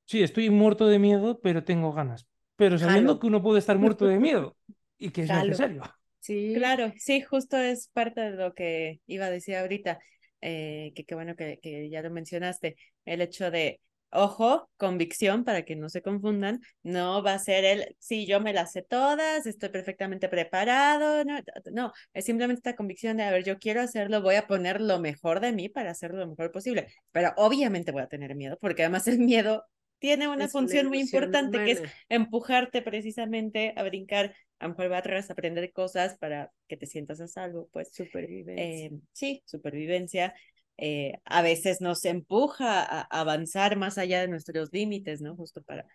[0.06, 2.28] sí, estoy muerto de miedo, pero tengo ganas.
[2.56, 4.58] Pero sabiendo que uno puede estar muerto de miedo
[4.98, 5.82] y que es necesario.
[6.20, 6.54] Sí.
[6.56, 10.00] Claro, sí, justo es parte de lo que iba a decir ahorita,
[10.42, 13.80] eh, que qué bueno que, que ya lo mencionaste, el hecho de,
[14.12, 18.54] ojo, convicción, para que no se confundan, no va a ser el, sí, yo me
[18.54, 21.40] las sé todas, estoy perfectamente preparado, no,
[21.72, 25.00] no, es simplemente esta convicción de, a ver, yo quiero hacerlo, voy a poner lo
[25.00, 28.84] mejor de mí para hacerlo lo mejor posible, pero obviamente voy a tener miedo, porque
[28.84, 29.66] además el miedo
[30.00, 34.98] tiene una función muy importante que es empujarte precisamente a brincar a lo mejor va
[34.98, 37.90] a aprender cosas para que te sientas a salvo, pues.
[37.94, 38.88] Supervivencia.
[38.88, 40.34] Eh, sí, supervivencia.
[40.82, 45.36] Eh, a veces nos empuja a avanzar más allá de nuestros límites, ¿no?
[45.36, 45.86] Justo para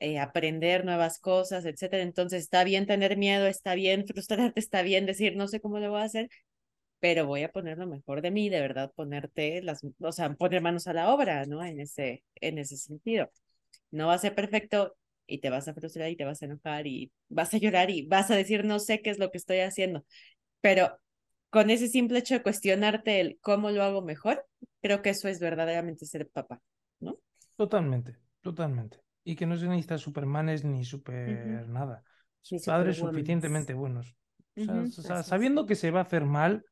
[0.00, 2.02] eh, aprender nuevas cosas, etcétera.
[2.02, 5.90] Entonces, está bien tener miedo, está bien frustrarte, está bien decir, no sé cómo lo
[5.90, 6.28] voy a hacer,
[7.00, 10.62] pero voy a poner lo mejor de mí, de verdad, ponerte las, o sea, poner
[10.62, 11.64] manos a la obra, ¿no?
[11.64, 13.30] En ese, en ese sentido.
[13.90, 14.96] No va a ser perfecto,
[15.30, 18.06] y te vas a frustrar y te vas a enojar y vas a llorar y
[18.06, 20.04] vas a decir no sé qué es lo que estoy haciendo.
[20.60, 20.98] Pero
[21.50, 24.46] con ese simple hecho de cuestionarte el cómo lo hago mejor,
[24.80, 26.60] creo que eso es verdaderamente ser papá,
[27.00, 27.18] ¿no?
[27.56, 28.98] Totalmente, totalmente.
[29.24, 32.02] Y que no se necesita supermanes ni super nada.
[32.64, 34.14] Padres suficientemente buenos.
[35.22, 36.64] sabiendo que se va a hacer mal,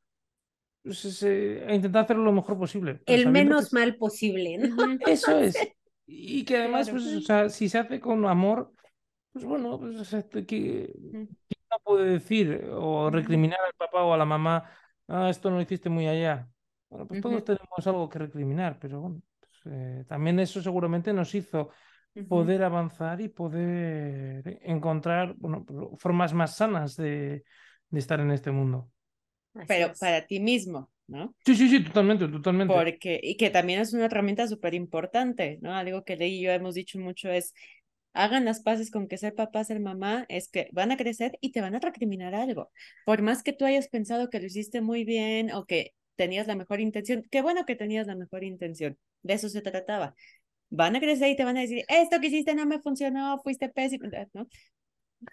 [0.82, 3.02] pues, eh, intentar hacerlo lo mejor posible.
[3.04, 4.98] El menos mal posible, ¿no?
[5.06, 5.54] Eso es.
[6.10, 8.72] Y que además, pues, o sea, si se hace con amor,
[9.30, 10.90] pues bueno, pues, o sea, que,
[11.84, 14.70] puede decir o recriminar al papá o a la mamá,
[15.08, 16.48] ah, esto no lo hiciste muy allá.
[16.88, 21.34] Bueno, pues todos tenemos algo que recriminar, pero bueno, pues, eh, también eso seguramente nos
[21.34, 21.70] hizo
[22.28, 25.64] poder avanzar y poder encontrar bueno,
[25.98, 27.44] formas más sanas de,
[27.90, 28.90] de estar en este mundo.
[29.66, 31.34] pero para ti mismo, ¿no?
[31.44, 32.74] Sí, sí, sí, totalmente, totalmente.
[32.74, 35.74] Porque, y que también es una herramienta súper importante, ¿no?
[35.74, 37.54] Algo que Ley y yo hemos dicho mucho es,
[38.12, 41.52] hagan las paces con que ser papá, ser mamá, es que van a crecer y
[41.52, 42.70] te van a recriminar algo.
[43.04, 46.56] Por más que tú hayas pensado que lo hiciste muy bien o que tenías la
[46.56, 50.14] mejor intención, qué bueno que tenías la mejor intención, de eso se trataba.
[50.70, 53.68] Van a crecer y te van a decir, esto que hiciste no me funcionó, fuiste
[53.68, 54.48] pésimo, ¿no?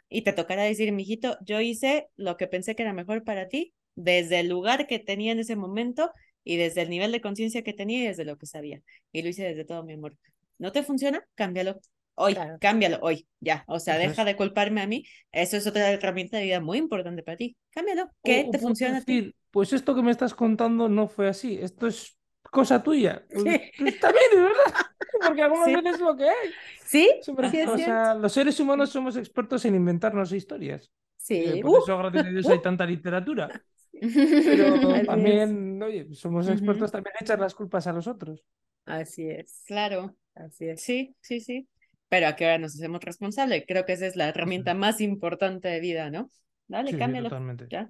[0.09, 3.73] Y te tocará decir, mijito, yo hice lo que pensé que era mejor para ti,
[3.95, 6.11] desde el lugar que tenía en ese momento
[6.43, 8.81] y desde el nivel de conciencia que tenía y desde lo que sabía.
[9.11, 10.17] Y lo hice desde todo mi amor.
[10.57, 11.27] ¿No te funciona?
[11.35, 11.79] Cámbialo
[12.15, 13.63] hoy, cámbialo hoy, ya.
[13.67, 15.05] O sea, deja de culparme a mí.
[15.31, 17.55] Eso es otra herramienta de vida muy importante para ti.
[17.69, 18.09] Cámbialo.
[18.23, 19.33] ¿Qué te funciona a ti?
[19.51, 21.57] Pues esto que me estás contando no fue así.
[21.61, 22.17] Esto es
[22.49, 23.25] cosa tuya.
[23.33, 24.85] Pues, pues, está bien, ¿verdad?
[25.27, 26.49] Porque algunas veces es lo que hay.
[26.85, 30.91] Sí, o sea, los seres humanos somos expertos en inventarnos historias.
[31.17, 31.43] Sí.
[31.45, 33.49] Eh, por eso, gracias a Dios, hay tanta literatura.
[33.93, 38.43] Pero también, oye, somos expertos también en echar las culpas a los otros.
[38.85, 39.63] Así es.
[39.65, 40.15] Claro.
[40.35, 40.81] Así es.
[40.81, 41.67] Sí, sí, sí
[42.09, 43.63] pero a qué hora nos hacemos responsables.
[43.67, 46.29] Creo que esa es la herramienta más importante de vida, ¿no?
[46.67, 47.29] Dale, sí, cámbialo.
[47.29, 47.67] totalmente.
[47.69, 47.89] Ya.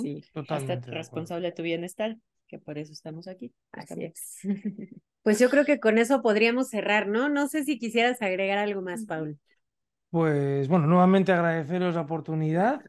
[0.00, 0.90] Sí, totalmente.
[0.90, 2.16] responsable de tu bienestar,
[2.48, 3.52] que por eso estamos aquí.
[3.72, 4.38] Así es.
[5.22, 7.28] Pues yo creo que con eso podríamos cerrar, ¿no?
[7.28, 9.38] No sé si quisieras agregar algo más, Paul.
[10.08, 12.82] Pues bueno, nuevamente agradeceros la oportunidad.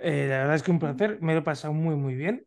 [0.00, 2.44] Eh, la verdad es que un placer, me lo he pasado muy, muy bien.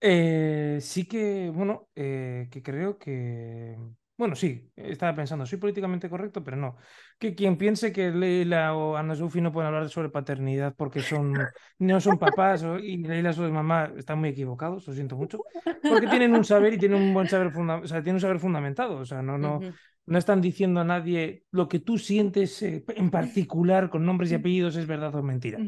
[0.00, 3.78] Eh, sí que, bueno, eh, que creo que,
[4.20, 6.76] bueno, sí, estaba pensando, soy políticamente correcto, pero no.
[7.18, 11.32] Que quien piense que Leila o Ana Sofi no pueden hablar sobre paternidad porque son,
[11.78, 15.40] no son papás y Leila es mamá, están muy equivocados, lo siento mucho.
[15.64, 18.98] Porque tienen un saber y tienen un buen saber, o sea, tienen un saber fundamentado.
[18.98, 19.58] O sea, no, no,
[20.04, 24.34] no están diciendo a nadie lo que tú sientes eh, en particular con nombres y
[24.34, 25.58] apellidos es verdad o mentira.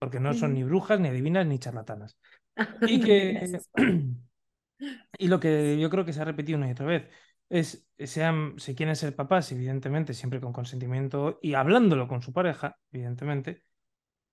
[0.00, 2.18] Porque no son ni brujas, ni adivinas, ni charlatanas.
[2.82, 3.60] Y que.
[5.18, 7.08] y lo que yo creo que se ha repetido una y otra vez
[7.52, 12.78] es, sean, si quieren ser papás, evidentemente, siempre con consentimiento y hablándolo con su pareja,
[12.90, 13.62] evidentemente,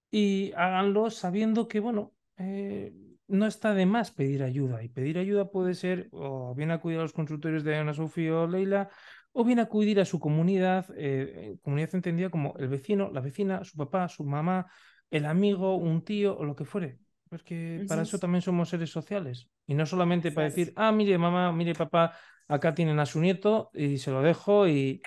[0.10, 2.94] y háganlo sabiendo que, bueno, eh,
[3.28, 4.84] no está de más pedir ayuda.
[4.84, 8.48] Y pedir ayuda puede ser o bien acudir a los consultorios de Ana Sofía o
[8.48, 8.90] Leila,
[9.34, 13.78] o bien acudir a su comunidad, eh, comunidad entendida como el vecino, la vecina, su
[13.78, 14.72] papá, su mamá,
[15.12, 17.00] el amigo, un tío o lo que fuere.
[17.30, 19.48] Porque para eso también somos seres sociales.
[19.68, 22.18] Y no solamente para decir, ah, mire, mamá, mire, papá,
[22.48, 25.02] acá tienen a su nieto y se lo dejo y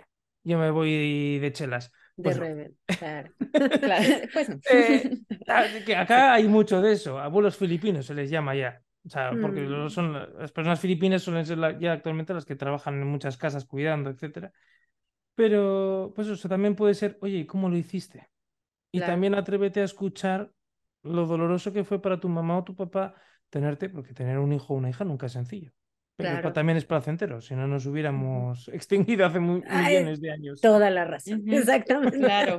[0.45, 1.93] yo me voy de chelas.
[2.15, 3.31] Pues de claro.
[4.33, 5.19] Pues eh,
[5.49, 7.19] ah, que acá hay mucho de eso.
[7.19, 8.81] Abuelos filipinos se les llama ya.
[9.05, 9.91] O sea, porque mm.
[9.91, 14.11] son, las personas filipinas suelen ser ya actualmente las que trabajan en muchas casas cuidando,
[14.11, 14.53] etcétera.
[15.35, 18.29] Pero, pues eso también puede ser, oye, ¿cómo lo hiciste?
[18.93, 20.53] Y también atrévete a escuchar
[21.03, 23.15] lo doloroso que fue para tu mamá o tu papá
[23.51, 25.73] tenerte, porque tener un hijo o una hija nunca es sencillo.
[26.17, 30.61] Pero también es placentero, si no nos hubiéramos extinguido hace millones de años.
[30.61, 32.19] Toda la razón, exactamente.
[32.19, 32.59] Claro.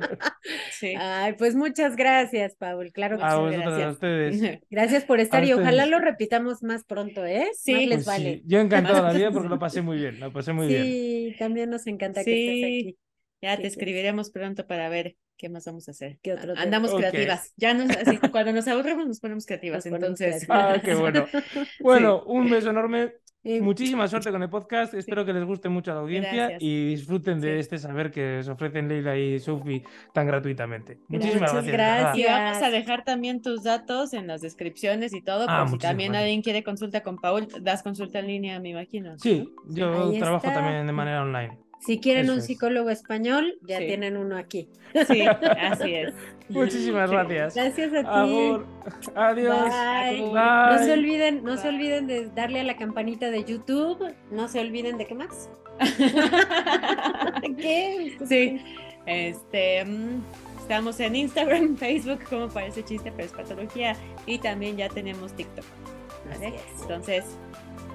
[0.70, 0.94] Sí.
[0.98, 2.92] Ay, pues muchas gracias, Paul.
[2.92, 3.56] Claro que a sí.
[3.56, 3.86] gracias.
[3.86, 4.60] A ustedes.
[4.70, 7.48] Gracias por estar y ojalá lo repitamos más pronto, ¿eh?
[7.54, 8.34] Sí, les pues vale.
[8.34, 8.42] Sí.
[8.46, 10.82] Yo encantado la vida porque lo pasé muy bien, lo pasé muy bien.
[10.82, 12.98] Sí, también nos encanta que estés aquí.
[13.40, 16.18] Ya te escribiremos pronto para ver qué más vamos a hacer.
[16.22, 17.52] ¿Qué otro Andamos creativas.
[17.56, 19.86] Ya nos, así, cuando nos aburrimos nos ponemos creativas.
[19.86, 20.46] entonces.
[20.48, 21.26] Ah, qué bueno.
[21.80, 23.12] Bueno, un beso enorme.
[23.60, 24.94] Muchísima suerte con el podcast.
[24.94, 28.48] Espero que les guste mucho a la audiencia y disfruten de este saber que os
[28.48, 30.98] ofrecen Leila y Sophie tan gratuitamente.
[31.08, 32.16] Muchísimas gracias.
[32.16, 35.78] Y vamos a dejar también tus datos en las descripciones y todo, ah, por si
[35.78, 39.18] también alguien quiere consulta con Paul, das consulta en línea, me imagino.
[39.18, 41.63] Sí, yo trabajo también de manera online.
[41.84, 44.68] Si quieren un psicólogo español, ya tienen uno aquí.
[45.06, 46.14] Sí, así es.
[46.48, 47.54] Muchísimas gracias.
[47.54, 48.56] Gracias a ti.
[49.14, 50.32] Adiós.
[50.32, 54.14] No se olviden, no se olviden de darle a la campanita de YouTube.
[54.30, 55.50] No se olviden de qué más.
[57.58, 58.16] ¿Qué?
[58.26, 58.60] Sí.
[59.06, 60.22] Este, mm,
[60.60, 63.96] estamos en Instagram, Facebook, como parece chiste, pero es patología.
[64.26, 65.64] Y también ya tenemos TikTok.
[66.80, 67.24] Entonces,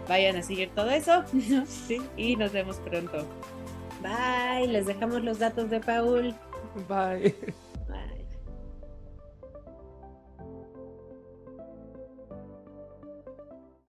[0.07, 1.23] vayan a seguir todo eso.
[1.65, 3.25] sí, y nos vemos pronto.
[4.01, 6.33] Bye, les dejamos los datos de Paul.
[6.87, 7.35] Bye.